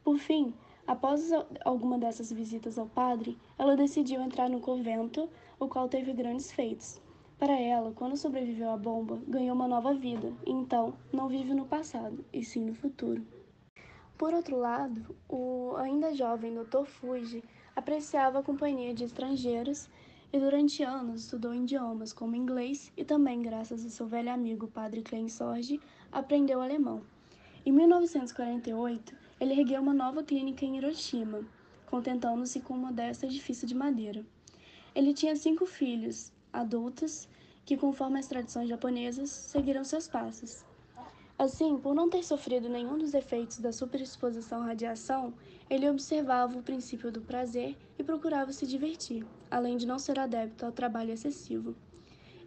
Por 0.01 0.17
fim, 0.17 0.53
Após 0.87 1.31
alguma 1.63 1.97
dessas 1.97 2.31
visitas 2.31 2.77
ao 2.77 2.85
padre, 2.85 3.35
ela 3.57 3.75
decidiu 3.75 4.21
entrar 4.21 4.47
no 4.47 4.59
convento, 4.59 5.27
o 5.59 5.67
qual 5.67 5.89
teve 5.89 6.13
grandes 6.13 6.51
feitos. 6.51 7.01
Para 7.39 7.59
ela, 7.59 7.91
quando 7.91 8.15
sobreviveu 8.15 8.69
à 8.69 8.77
bomba, 8.77 9.19
ganhou 9.27 9.55
uma 9.55 9.67
nova 9.67 9.95
vida, 9.95 10.31
então 10.45 10.93
não 11.11 11.27
vive 11.27 11.55
no 11.55 11.65
passado, 11.65 12.23
e 12.31 12.43
sim 12.43 12.65
no 12.65 12.75
futuro. 12.75 13.25
Por 14.17 14.33
outro 14.33 14.57
lado, 14.57 15.13
o 15.27 15.75
ainda 15.75 16.15
jovem 16.15 16.55
Dr. 16.55 16.85
Fuji 16.85 17.43
apreciava 17.75 18.39
a 18.39 18.43
companhia 18.43 18.93
de 18.93 19.03
estrangeiros 19.03 19.89
e 20.31 20.39
durante 20.39 20.83
anos 20.83 21.25
estudou 21.25 21.53
idiomas 21.53 22.13
como 22.13 22.33
inglês 22.33 22.93
e 22.95 23.03
também, 23.03 23.41
graças 23.41 23.85
a 23.85 23.89
seu 23.89 24.07
velho 24.07 24.31
amigo 24.31 24.69
Padre 24.69 25.01
Klein 25.01 25.27
Sorge, 25.27 25.81
aprendeu 26.13 26.61
alemão. 26.61 27.01
Em 27.65 27.73
1948, 27.73 29.13
ele 29.37 29.59
ergueu 29.59 29.81
uma 29.81 29.93
nova 29.93 30.23
clínica 30.23 30.63
em 30.63 30.77
Hiroshima, 30.77 31.41
contentando-se 31.85 32.61
com 32.61 32.73
um 32.73 32.85
modesto 32.85 33.25
edifício 33.25 33.67
de 33.67 33.75
madeira. 33.75 34.25
Ele 34.95 35.13
tinha 35.13 35.35
cinco 35.35 35.65
filhos, 35.65 36.31
adultos, 36.53 37.27
que, 37.65 37.75
conforme 37.75 38.17
as 38.17 38.27
tradições 38.27 38.69
japonesas, 38.69 39.29
seguiram 39.29 39.83
seus 39.83 40.07
passos. 40.07 40.63
Assim, 41.37 41.77
por 41.77 41.93
não 41.93 42.09
ter 42.09 42.23
sofrido 42.23 42.69
nenhum 42.69 42.97
dos 42.97 43.13
efeitos 43.13 43.59
da 43.59 43.71
superexposição 43.71 44.61
à 44.61 44.67
radiação, 44.67 45.33
ele 45.69 45.89
observava 45.89 46.57
o 46.57 46.63
princípio 46.63 47.11
do 47.11 47.21
prazer 47.21 47.75
e 47.99 48.03
procurava 48.03 48.53
se 48.53 48.65
divertir, 48.65 49.25
além 49.51 49.75
de 49.75 49.85
não 49.85 49.99
ser 49.99 50.17
adepto 50.17 50.65
ao 50.65 50.71
trabalho 50.71 51.11
excessivo. 51.11 51.75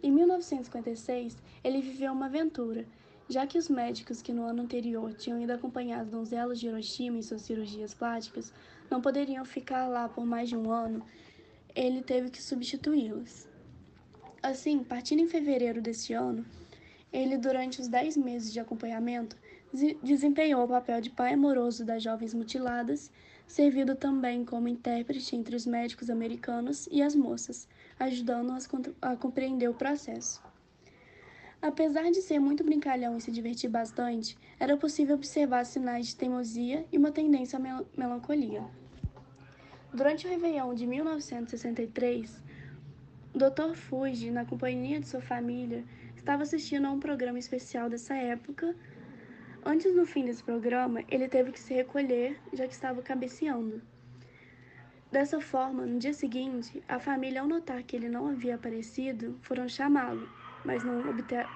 Em 0.01 0.11
1956, 0.11 1.37
ele 1.63 1.81
viveu 1.81 2.11
uma 2.13 2.25
aventura 2.25 2.87
já 3.29 3.45
que 3.45 3.59
os 3.59 3.69
médicos 3.69 4.23
que 4.23 4.33
no 4.33 4.43
ano 4.43 4.63
anterior 4.63 5.13
tinham 5.13 5.39
ido 5.39 5.53
acompanhar 5.53 6.01
as 6.01 6.09
donzelas 6.09 6.59
de 6.59 6.65
Hiroshima 6.65 7.19
em 7.19 7.21
suas 7.21 7.43
cirurgias 7.43 7.93
plásticas 7.93 8.51
não 8.89 9.01
poderiam 9.01 9.45
ficar 9.45 9.87
lá 9.87 10.09
por 10.09 10.25
mais 10.25 10.49
de 10.49 10.57
um 10.57 10.71
ano, 10.71 11.05
ele 11.75 12.01
teve 12.01 12.31
que 12.31 12.41
substituí-los. 12.41 13.47
Assim, 14.41 14.83
partindo 14.83 15.19
em 15.19 15.27
fevereiro 15.27 15.79
deste 15.79 16.11
ano, 16.11 16.43
ele, 17.11 17.37
durante 17.37 17.81
os 17.81 17.87
dez 17.87 18.15
meses 18.15 18.51
de 18.51 18.59
acompanhamento, 18.59 19.35
desempenhou 20.03 20.63
o 20.63 20.67
papel 20.67 21.01
de 21.01 21.09
pai 21.09 21.33
amoroso 21.33 21.85
das 21.85 22.03
jovens 22.03 22.33
mutiladas, 22.33 23.11
servindo 23.47 23.95
também 23.95 24.45
como 24.45 24.67
intérprete 24.67 25.35
entre 25.35 25.55
os 25.55 25.65
médicos 25.65 26.09
americanos 26.09 26.87
e 26.91 27.01
as 27.01 27.15
moças, 27.15 27.67
ajudando-as 27.99 28.69
a 29.01 29.15
compreender 29.15 29.67
o 29.69 29.73
processo. 29.73 30.41
Apesar 31.61 32.09
de 32.09 32.21
ser 32.21 32.39
muito 32.39 32.63
brincalhão 32.63 33.17
e 33.17 33.21
se 33.21 33.31
divertir 33.31 33.69
bastante, 33.69 34.37
era 34.59 34.77
possível 34.77 35.15
observar 35.15 35.65
sinais 35.65 36.07
de 36.07 36.15
teimosia 36.15 36.85
e 36.91 36.97
uma 36.97 37.11
tendência 37.11 37.57
à 37.57 37.59
mel 37.59 37.85
melancolia. 37.97 38.63
Durante 39.93 40.25
o 40.25 40.29
Réveillon 40.29 40.73
de 40.73 40.85
1963, 40.85 42.41
Dr. 43.33 43.75
Fuji, 43.75 44.31
na 44.31 44.45
companhia 44.45 44.99
de 44.99 45.07
sua 45.07 45.19
família, 45.19 45.83
estava 46.29 46.43
assistindo 46.43 46.85
a 46.85 46.91
um 46.91 46.99
programa 46.99 47.39
especial 47.39 47.89
dessa 47.89 48.13
época. 48.13 48.75
Antes 49.65 49.95
do 49.95 50.05
fim 50.05 50.25
desse 50.25 50.43
programa, 50.43 51.03
ele 51.09 51.27
teve 51.27 51.51
que 51.51 51.59
se 51.59 51.73
recolher, 51.73 52.39
já 52.53 52.67
que 52.67 52.73
estava 52.73 53.01
cabeceando. 53.01 53.81
Dessa 55.11 55.41
forma, 55.41 55.87
no 55.87 55.97
dia 55.97 56.13
seguinte, 56.13 56.83
a 56.87 56.99
família, 56.99 57.41
ao 57.41 57.47
notar 57.47 57.81
que 57.81 57.95
ele 57.95 58.07
não 58.07 58.27
havia 58.27 58.53
aparecido, 58.53 59.39
foram 59.41 59.67
chamá-lo 59.67 60.29
mas 60.63 60.83
não, 60.83 61.01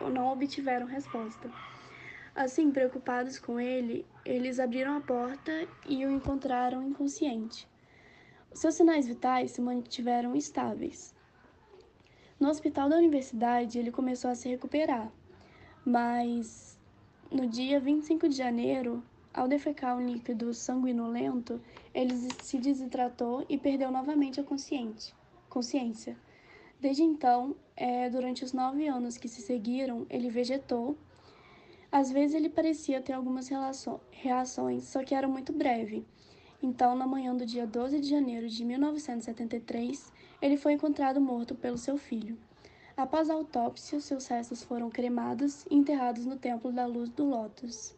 não 0.09 0.31
obtiveram 0.31 0.87
resposta. 0.87 1.51
Assim, 2.35 2.71
preocupados 2.71 3.37
com 3.37 3.59
ele, 3.59 4.05
eles 4.25 4.59
abriram 4.59 4.97
a 4.97 5.01
porta 5.01 5.67
e 5.87 6.03
o 6.03 6.09
encontraram 6.11 6.81
inconsciente. 6.81 7.67
Seus 8.53 8.73
sinais 8.75 9.07
vitais 9.07 9.51
se 9.51 9.61
mantiveram 9.61 10.35
estáveis. 10.35 11.12
No 12.43 12.49
hospital 12.49 12.89
da 12.89 12.97
universidade, 12.97 13.79
ele 13.79 13.89
começou 13.89 14.29
a 14.29 14.35
se 14.35 14.49
recuperar, 14.49 15.09
mas 15.85 16.77
no 17.31 17.47
dia 17.47 17.79
25 17.79 18.27
de 18.27 18.35
janeiro, 18.35 19.01
ao 19.33 19.47
defecar 19.47 19.95
um 19.95 20.05
líquido 20.05 20.53
sanguinolento, 20.53 21.61
ele 21.93 22.13
se 22.41 22.57
desidratou 22.57 23.45
e 23.47 23.57
perdeu 23.57 23.89
novamente 23.89 24.41
a 24.41 24.43
consciência. 24.43 26.17
Desde 26.81 27.01
então, 27.01 27.55
é, 27.77 28.09
durante 28.09 28.43
os 28.43 28.51
nove 28.51 28.87
anos 28.87 29.17
que 29.17 29.29
se 29.29 29.41
seguiram, 29.41 30.05
ele 30.09 30.29
vegetou. 30.29 30.97
Às 31.89 32.11
vezes 32.11 32.35
ele 32.35 32.49
parecia 32.49 33.01
ter 33.01 33.13
algumas 33.13 33.47
reações, 34.11 34.83
só 34.83 35.01
que 35.01 35.15
era 35.15 35.29
muito 35.29 35.53
breve. 35.53 36.05
Então, 36.61 36.93
na 36.93 37.07
manhã 37.07 37.33
do 37.33 37.45
dia 37.45 37.65
12 37.65 38.01
de 38.01 38.09
janeiro 38.09 38.49
de 38.49 38.65
1973, 38.65 40.11
ele 40.43 40.57
foi 40.57 40.73
encontrado 40.73 41.21
morto 41.21 41.55
pelo 41.55 41.77
seu 41.77 41.97
filho. 41.97 42.37
Após 42.97 43.29
a 43.29 43.33
autópsia, 43.33 44.01
seus 44.01 44.27
restos 44.27 44.61
foram 44.61 44.89
cremados 44.89 45.65
e 45.71 45.75
enterrados 45.75 46.25
no 46.25 46.35
Templo 46.35 46.69
da 46.69 46.85
Luz 46.85 47.09
do 47.11 47.23
Lótus. 47.23 47.95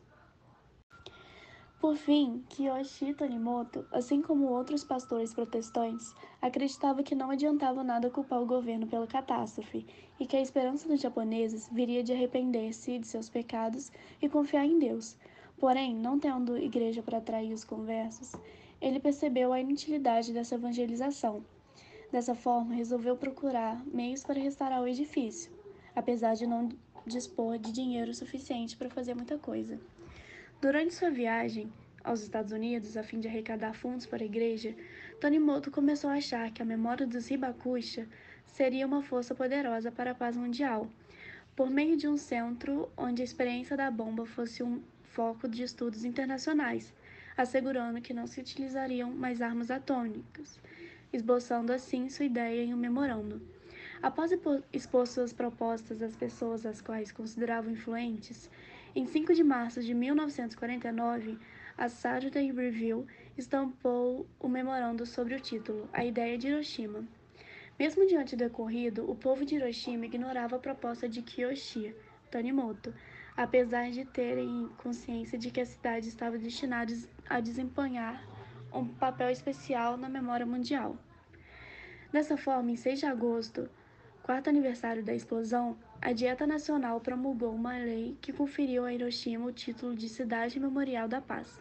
Por 1.81 1.95
fim, 1.95 2.43
Kiyoshi 2.47 3.15
Tanimoto, 3.15 3.83
assim 3.91 4.21
como 4.21 4.45
outros 4.45 4.83
pastores 4.83 5.33
protestantes, 5.33 6.13
acreditava 6.39 7.01
que 7.01 7.15
não 7.15 7.31
adiantava 7.31 7.83
nada 7.83 8.11
culpar 8.11 8.39
o 8.39 8.45
governo 8.45 8.85
pela 8.85 9.07
catástrofe 9.07 9.83
e 10.19 10.27
que 10.27 10.37
a 10.37 10.41
esperança 10.41 10.87
dos 10.87 11.01
japoneses 11.01 11.67
viria 11.71 12.03
de 12.03 12.13
arrepender-se 12.13 12.99
de 12.99 13.07
seus 13.07 13.27
pecados 13.27 13.91
e 14.21 14.29
confiar 14.29 14.67
em 14.67 14.77
Deus. 14.77 15.17
Porém, 15.57 15.95
não 15.95 16.19
tendo 16.19 16.59
igreja 16.59 17.01
para 17.01 17.17
atrair 17.17 17.51
os 17.53 17.63
conversos, 17.63 18.33
ele 18.79 18.99
percebeu 18.99 19.51
a 19.51 19.59
inutilidade 19.59 20.31
dessa 20.31 20.53
evangelização. 20.53 21.43
Dessa 22.15 22.33
forma, 22.33 22.73
resolveu 22.73 23.17
procurar 23.17 23.85
meios 23.87 24.23
para 24.23 24.39
restaurar 24.39 24.81
o 24.81 24.87
edifício, 24.87 25.51
apesar 25.93 26.33
de 26.35 26.47
não 26.47 26.69
dispor 27.05 27.57
de 27.57 27.73
dinheiro 27.73 28.13
suficiente 28.13 28.77
para 28.77 28.89
fazer 28.89 29.13
muita 29.13 29.37
coisa. 29.37 29.77
Durante 30.61 30.93
sua 30.93 31.09
viagem 31.09 31.69
aos 32.01 32.21
Estados 32.21 32.53
Unidos 32.53 32.95
a 32.95 33.03
fim 33.03 33.19
de 33.19 33.27
arrecadar 33.27 33.73
fundos 33.73 34.05
para 34.05 34.23
a 34.23 34.25
igreja, 34.25 34.73
Tanimoto 35.19 35.69
começou 35.69 36.09
a 36.09 36.13
achar 36.13 36.49
que 36.53 36.61
a 36.61 36.65
memória 36.65 37.05
dos 37.05 37.29
Hibakusha 37.29 38.07
seria 38.45 38.87
uma 38.87 39.03
força 39.03 39.35
poderosa 39.35 39.91
para 39.91 40.11
a 40.11 40.15
paz 40.15 40.37
mundial, 40.37 40.87
por 41.53 41.69
meio 41.69 41.97
de 41.97 42.07
um 42.07 42.15
centro 42.15 42.89
onde 42.95 43.21
a 43.23 43.25
experiência 43.25 43.75
da 43.75 43.91
bomba 43.91 44.25
fosse 44.25 44.63
um 44.63 44.81
foco 45.03 45.49
de 45.49 45.63
estudos 45.63 46.05
internacionais, 46.05 46.93
assegurando 47.35 47.99
que 47.99 48.13
não 48.13 48.25
se 48.25 48.39
utilizariam 48.39 49.11
mais 49.11 49.41
armas 49.41 49.69
atômicas, 49.69 50.61
esboçando 51.15 51.71
assim 51.71 52.09
sua 52.09 52.25
ideia 52.25 52.63
em 52.63 52.73
um 52.73 52.77
memorando. 52.77 53.41
Após 54.01 54.31
expor 54.71 55.07
suas 55.07 55.33
propostas 55.33 56.01
às 56.01 56.15
pessoas 56.15 56.65
as 56.65 56.81
quais 56.81 57.11
consideravam 57.11 57.71
influentes, 57.71 58.49
em 58.95 59.05
5 59.05 59.33
de 59.33 59.43
março 59.43 59.81
de 59.81 59.93
1949, 59.93 61.37
a 61.77 61.89
Saturday 61.89 62.51
Review 62.51 63.05
estampou 63.37 64.25
o 64.39 64.47
memorando 64.47 65.05
sobre 65.05 65.35
o 65.35 65.39
título 65.39 65.89
A 65.91 66.05
Ideia 66.05 66.37
de 66.37 66.47
Hiroshima. 66.47 67.03
Mesmo 67.77 68.07
diante 68.07 68.35
do 68.35 68.45
ocorrido, 68.45 69.09
o 69.09 69.15
povo 69.15 69.43
de 69.43 69.55
Hiroshima 69.55 70.05
ignorava 70.05 70.55
a 70.55 70.59
proposta 70.59 71.09
de 71.09 71.21
Kiyoshi 71.21 71.93
Tanimoto, 72.31 72.93
apesar 73.35 73.89
de 73.91 74.05
terem 74.05 74.69
consciência 74.77 75.37
de 75.37 75.51
que 75.51 75.59
a 75.59 75.65
cidade 75.65 76.07
estava 76.07 76.37
destinada 76.37 76.93
a 77.29 77.41
desempenhar 77.41 78.23
um 78.73 78.87
papel 78.87 79.29
especial 79.29 79.97
na 79.97 80.07
memória 80.07 80.45
mundial. 80.45 80.97
Dessa 82.15 82.37
forma, 82.37 82.71
em 82.71 82.77
6 82.77 82.99
de 82.99 83.05
agosto, 83.05 83.69
quarto 84.23 84.49
aniversário 84.49 85.03
da 85.03 85.13
explosão, 85.13 85.75
a 86.01 86.13
Dieta 86.13 86.47
Nacional 86.47 87.01
promulgou 87.01 87.53
uma 87.53 87.77
lei 87.77 88.17
que 88.21 88.31
conferiu 88.31 88.85
a 88.85 88.93
Hiroshima 88.93 89.45
o 89.45 89.51
título 89.51 89.93
de 89.93 90.07
Cidade 90.07 90.57
Memorial 90.57 91.09
da 91.09 91.19
Paz. 91.19 91.59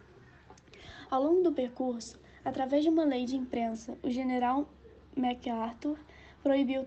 Ao 1.11 1.21
longo 1.21 1.43
do 1.43 1.51
percurso, 1.51 2.17
através 2.45 2.85
de 2.85 2.89
uma 2.89 3.03
lei 3.03 3.25
de 3.25 3.35
imprensa, 3.35 3.97
o 4.01 4.09
general 4.09 4.65
MacArthur 5.13 5.99
proibiu 6.41 6.85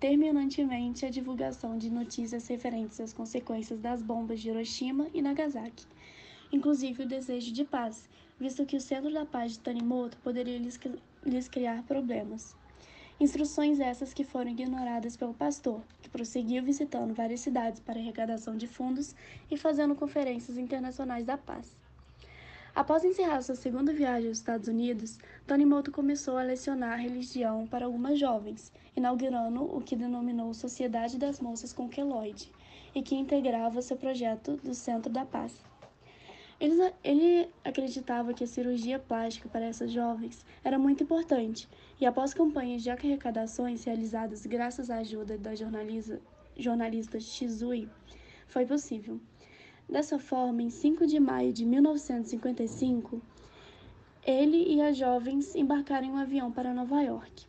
terminantemente 0.00 1.06
a 1.06 1.08
divulgação 1.08 1.78
de 1.78 1.88
notícias 1.88 2.48
referentes 2.48 2.98
às 2.98 3.12
consequências 3.12 3.78
das 3.78 4.02
bombas 4.02 4.40
de 4.40 4.48
Hiroshima 4.48 5.06
e 5.14 5.22
Nagasaki, 5.22 5.86
inclusive 6.50 7.04
o 7.04 7.08
desejo 7.08 7.52
de 7.52 7.64
paz, 7.64 8.08
visto 8.40 8.66
que 8.66 8.74
o 8.74 8.80
centro 8.80 9.12
da 9.12 9.24
paz 9.24 9.52
de 9.52 9.60
Tanimoto 9.60 10.18
poderia 10.18 10.58
lhes, 11.24 11.48
criar 11.48 11.82
problemas. 11.84 12.54
Instruções 13.18 13.80
essas 13.80 14.14
que 14.14 14.24
foram 14.24 14.50
ignoradas 14.50 15.16
pelo 15.16 15.34
pastor, 15.34 15.82
que 16.00 16.08
prosseguiu 16.08 16.62
visitando 16.62 17.12
várias 17.12 17.40
cidades 17.40 17.78
para 17.78 17.98
arrecadação 17.98 18.56
de 18.56 18.66
fundos 18.66 19.14
e 19.50 19.56
fazendo 19.58 19.94
conferências 19.94 20.56
internacionais 20.56 21.26
da 21.26 21.36
paz. 21.36 21.76
Após 22.74 23.04
encerrar 23.04 23.42
sua 23.42 23.56
segunda 23.56 23.92
viagem 23.92 24.28
aos 24.28 24.38
Estados 24.38 24.68
Unidos, 24.68 25.18
Tanimoto 25.46 25.90
começou 25.90 26.38
a 26.38 26.42
lecionar 26.42 26.98
religião 26.98 27.66
para 27.66 27.84
algumas 27.84 28.18
jovens, 28.18 28.72
inaugurando 28.96 29.64
o 29.64 29.82
que 29.82 29.96
denominou 29.96 30.54
Sociedade 30.54 31.18
das 31.18 31.40
Moças 31.40 31.72
com 31.72 31.88
Queloide, 31.88 32.50
e 32.94 33.02
que 33.02 33.16
integrava 33.16 33.82
seu 33.82 33.96
projeto 33.96 34.56
do 34.58 34.74
Centro 34.74 35.12
da 35.12 35.24
Paz. 35.24 35.69
Ele, 36.60 36.92
ele 37.02 37.48
acreditava 37.64 38.34
que 38.34 38.44
a 38.44 38.46
cirurgia 38.46 38.98
plástica 38.98 39.48
para 39.48 39.64
essas 39.64 39.90
jovens 39.90 40.44
era 40.62 40.78
muito 40.78 41.02
importante, 41.02 41.66
e 41.98 42.04
após 42.04 42.34
campanhas 42.34 42.82
de 42.82 42.90
arrecadações 42.90 43.82
realizadas 43.84 44.44
graças 44.44 44.90
à 44.90 44.98
ajuda 44.98 45.38
da 45.38 45.54
jornalista, 45.54 46.20
jornalista 46.58 47.18
Shizui, 47.18 47.88
foi 48.46 48.66
possível. 48.66 49.18
Dessa 49.88 50.18
forma, 50.18 50.62
em 50.62 50.68
5 50.68 51.06
de 51.06 51.18
maio 51.18 51.50
de 51.50 51.64
1955, 51.64 53.22
ele 54.26 54.74
e 54.74 54.82
as 54.82 54.98
jovens 54.98 55.54
embarcaram 55.56 56.08
em 56.08 56.10
um 56.10 56.18
avião 56.18 56.52
para 56.52 56.74
Nova 56.74 57.00
York. 57.00 57.46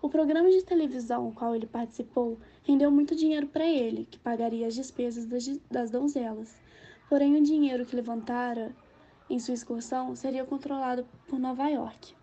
O 0.00 0.08
programa 0.08 0.48
de 0.48 0.62
televisão 0.62 1.26
ao 1.26 1.32
qual 1.32 1.54
ele 1.54 1.66
participou 1.66 2.38
rendeu 2.62 2.90
muito 2.90 3.14
dinheiro 3.14 3.48
para 3.48 3.68
ele, 3.68 4.08
que 4.10 4.18
pagaria 4.18 4.66
as 4.66 4.74
despesas 4.74 5.26
das, 5.26 5.46
das 5.70 5.90
donzelas 5.90 6.58
Porém, 7.10 7.36
o 7.36 7.42
dinheiro 7.42 7.84
que 7.84 7.96
levantara 7.96 8.72
em 9.28 9.36
sua 9.40 9.52
excursão 9.52 10.14
seria 10.14 10.44
controlado 10.44 11.04
por 11.26 11.40
Nova 11.40 11.68
York. 11.68 12.14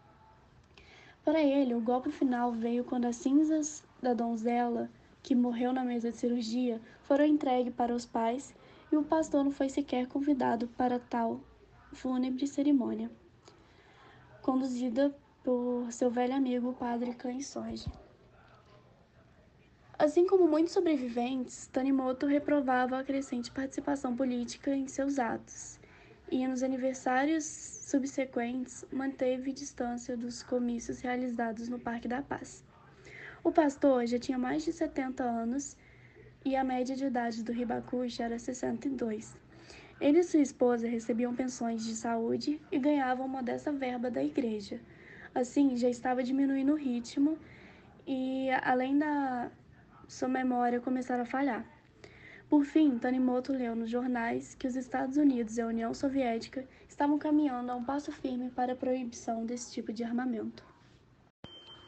Para 1.25 1.43
ele, 1.43 1.75
o 1.75 1.81
golpe 1.81 2.09
final 2.09 2.53
veio 2.53 2.85
quando 2.85 3.03
as 3.03 3.17
cinzas 3.17 3.83
da 4.01 4.13
donzela, 4.13 4.89
que 5.21 5.35
morreu 5.35 5.73
na 5.73 5.83
mesa 5.83 6.09
de 6.09 6.15
cirurgia, 6.15 6.81
foram 7.03 7.25
entregues 7.25 7.73
para 7.73 7.93
os 7.93 8.05
pais 8.05 8.55
e 8.89 8.95
o 8.95 9.03
pastor 9.03 9.43
não 9.43 9.51
foi 9.51 9.67
sequer 9.67 10.07
convidado 10.07 10.69
para 10.69 10.97
tal 10.97 11.41
fúnebre 11.91 12.47
cerimônia, 12.47 13.11
conduzida 14.41 15.13
por 15.43 15.91
seu 15.91 16.09
velho 16.09 16.33
amigo, 16.33 16.69
o 16.69 16.73
padre 16.73 17.13
Cães. 17.13 17.53
Assim 19.99 20.27
como 20.27 20.47
muitos 20.47 20.73
sobreviventes, 20.73 21.65
Tanimoto 21.73 22.27
reprovava 22.27 22.99
a 22.99 23.03
crescente 23.03 23.49
participação 23.49 24.15
política 24.15 24.75
em 24.75 24.87
seus 24.87 25.17
atos, 25.17 25.79
e 26.31 26.47
nos 26.47 26.61
aniversários 26.61 27.45
subsequentes 27.45 28.85
manteve 28.91 29.51
distância 29.51 30.15
dos 30.15 30.43
comícios 30.43 31.01
realizados 31.01 31.67
no 31.67 31.79
Parque 31.79 32.07
da 32.07 32.21
Paz. 32.21 32.63
O 33.43 33.51
pastor 33.51 34.05
já 34.05 34.19
tinha 34.19 34.37
mais 34.37 34.63
de 34.63 34.71
70 34.71 35.23
anos 35.23 35.75
e 36.45 36.55
a 36.55 36.63
média 36.63 36.95
de 36.95 37.05
idade 37.05 37.43
do 37.43 37.51
Hibakushi 37.51 38.21
era 38.21 38.37
62. 38.37 39.35
Ele 39.99 40.19
e 40.19 40.23
sua 40.23 40.41
esposa 40.41 40.87
recebiam 40.87 41.33
pensões 41.33 41.83
de 41.83 41.95
saúde 41.95 42.61
e 42.71 42.77
ganhavam 42.77 43.27
modesta 43.27 43.71
verba 43.71 44.11
da 44.11 44.23
igreja. 44.23 44.79
Assim, 45.33 45.75
já 45.75 45.89
estava 45.89 46.21
diminuindo 46.21 46.73
o 46.73 46.75
ritmo 46.75 47.35
e, 48.05 48.49
além 48.61 48.99
da 48.99 49.49
sua 50.08 50.28
memória 50.28 50.80
começara 50.80 51.24
a 51.24 51.26
falhar. 51.26 51.66
Por 52.49 52.64
fim, 52.64 52.97
Tanimoto 52.97 53.51
leu 53.51 53.76
nos 53.76 53.89
jornais 53.89 54.55
que 54.55 54.68
os 54.68 54.76
Estados 54.76 55.18
Unidos 55.18 55.58
e 55.58 55.62
a 55.62 55.68
União 55.68 55.93
Soviética 55.93 56.66
estavam 56.88 57.18
caminhando 57.20 57.72
a 57.72 57.76
um 57.76 57.84
passo 57.84 58.12
firme 58.12 58.49
para 58.49 58.72
a 58.72 58.76
proibição 58.76 59.45
desse 59.45 59.74
tipo 59.74 59.91
de 59.91 60.03
armamento. 60.03 60.64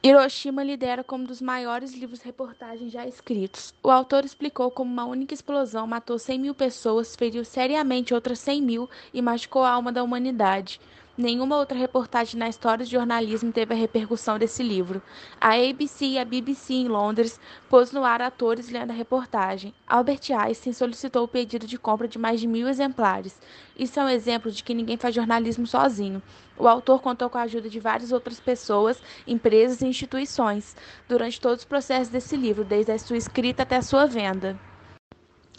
Hiroshima 0.01 0.63
lidera 0.63 1.03
como 1.03 1.25
um 1.25 1.27
dos 1.27 1.41
maiores 1.41 1.93
livros-reportagens 1.93 2.91
já 2.91 3.05
escritos. 3.05 3.73
O 3.83 3.89
autor 3.89 4.23
explicou 4.23 4.71
como 4.71 4.91
uma 4.91 5.05
única 5.05 5.33
explosão 5.33 5.85
matou 5.85 6.17
100 6.17 6.39
mil 6.39 6.55
pessoas, 6.55 7.17
feriu 7.17 7.43
seriamente 7.43 8.13
outras 8.13 8.39
100 8.39 8.61
mil 8.61 8.89
e 9.13 9.21
machucou 9.21 9.63
a 9.63 9.71
alma 9.71 9.91
da 9.91 10.01
humanidade. 10.01 10.79
Nenhuma 11.21 11.57
outra 11.57 11.77
reportagem 11.77 12.39
na 12.39 12.47
história 12.47 12.85
do 12.85 12.89
jornalismo 12.89 13.51
teve 13.51 13.73
a 13.73 13.77
repercussão 13.77 14.39
desse 14.39 14.63
livro. 14.63 15.01
A 15.37 15.55
ABC 15.55 16.05
e 16.05 16.17
a 16.17 16.23
BBC 16.23 16.73
em 16.75 16.87
Londres 16.87 17.37
pôs 17.69 17.91
no 17.91 18.05
ar 18.05 18.21
atores 18.21 18.69
lendo 18.69 18.91
a 18.91 18.93
reportagem. 18.93 19.73
Albert 19.85 20.21
Einstein 20.31 20.71
solicitou 20.71 21.25
o 21.25 21.27
pedido 21.27 21.67
de 21.67 21.77
compra 21.77 22.07
de 22.07 22.17
mais 22.17 22.39
de 22.39 22.47
mil 22.47 22.69
exemplares. 22.69 23.37
Isso 23.77 23.99
é 23.99 24.03
um 24.05 24.07
exemplo 24.07 24.49
de 24.49 24.63
que 24.63 24.73
ninguém 24.73 24.95
faz 24.95 25.13
jornalismo 25.13 25.67
sozinho. 25.67 26.23
O 26.57 26.69
autor 26.69 27.01
contou 27.01 27.29
com 27.29 27.37
a 27.37 27.41
ajuda 27.41 27.69
de 27.69 27.81
várias 27.81 28.13
outras 28.13 28.39
pessoas, 28.39 29.03
empresas 29.27 29.81
e 29.81 29.87
instituições 29.87 30.73
durante 31.05 31.41
todos 31.41 31.59
os 31.59 31.65
processos 31.65 32.07
desse 32.07 32.37
livro, 32.37 32.63
desde 32.63 32.93
a 32.93 32.97
sua 32.97 33.17
escrita 33.17 33.63
até 33.63 33.75
a 33.75 33.81
sua 33.81 34.05
venda. 34.05 34.57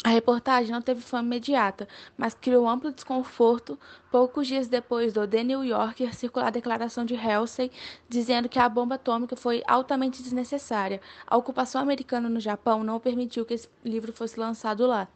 A 0.02 0.08
reportagem 0.08 0.72
não 0.72 0.80
teve 0.80 1.02
fama 1.02 1.26
imediata, 1.26 1.86
mas 2.16 2.32
criou 2.32 2.66
amplo 2.66 2.90
desconforto 2.90 3.78
poucos 4.10 4.46
dias 4.46 4.66
depois 4.66 5.12
do 5.12 5.28
The 5.28 5.44
New 5.44 5.62
Yorker 5.62 6.14
circular 6.14 6.46
a 6.46 6.50
declaração 6.50 7.04
de 7.04 7.14
Halsey 7.14 7.70
dizendo 8.08 8.48
que 8.48 8.58
a 8.58 8.66
bomba 8.66 8.94
atômica 8.94 9.36
foi 9.36 9.62
altamente 9.66 10.22
desnecessária. 10.22 11.02
A 11.26 11.36
ocupação 11.36 11.82
americana 11.82 12.30
no 12.30 12.40
Japão 12.40 12.82
não 12.82 12.98
permitiu 12.98 13.44
que 13.44 13.52
esse 13.52 13.68
livro 13.84 14.10
fosse 14.10 14.40
lançado 14.40 14.86
lá. 14.86 15.06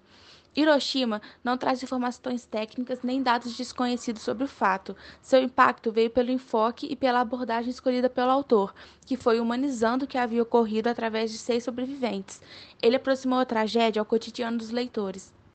Hiroshima 0.57 1.21
não 1.43 1.59
traz 1.59 1.83
informações 1.83 2.47
técnicas 2.47 3.03
nem 3.03 3.23
dados 3.23 3.57
desconhecidos 3.57 4.23
sobre 4.23 4.45
o 4.45 4.49
fato. 4.49 4.97
Seu 5.21 5.43
impacto 5.43 5.91
veio 5.91 6.11
pelo 6.11 6.31
enfoque 6.31 6.87
e 6.89 6.95
pela 6.95 7.21
abordagem 7.21 7.71
escolhida 7.71 8.09
pelo 8.09 8.31
autor, 8.31 8.73
que 9.05 9.17
foi 9.17 9.41
humanizando 9.41 10.05
o 10.05 10.09
que 10.09 10.17
havia 10.17 10.43
ocorrido 10.43 10.89
através 10.89 11.33
de 11.33 11.39
seis 11.39 11.65
sobreviventes. 11.65 12.41
Ele 12.81 12.95
aproximou 12.95 13.41
a 13.41 13.45
tragédia 13.45 14.01
ao 14.01 14.07
cotidiano 14.07 14.59
dos 14.59 14.71
leitores. 14.71 15.35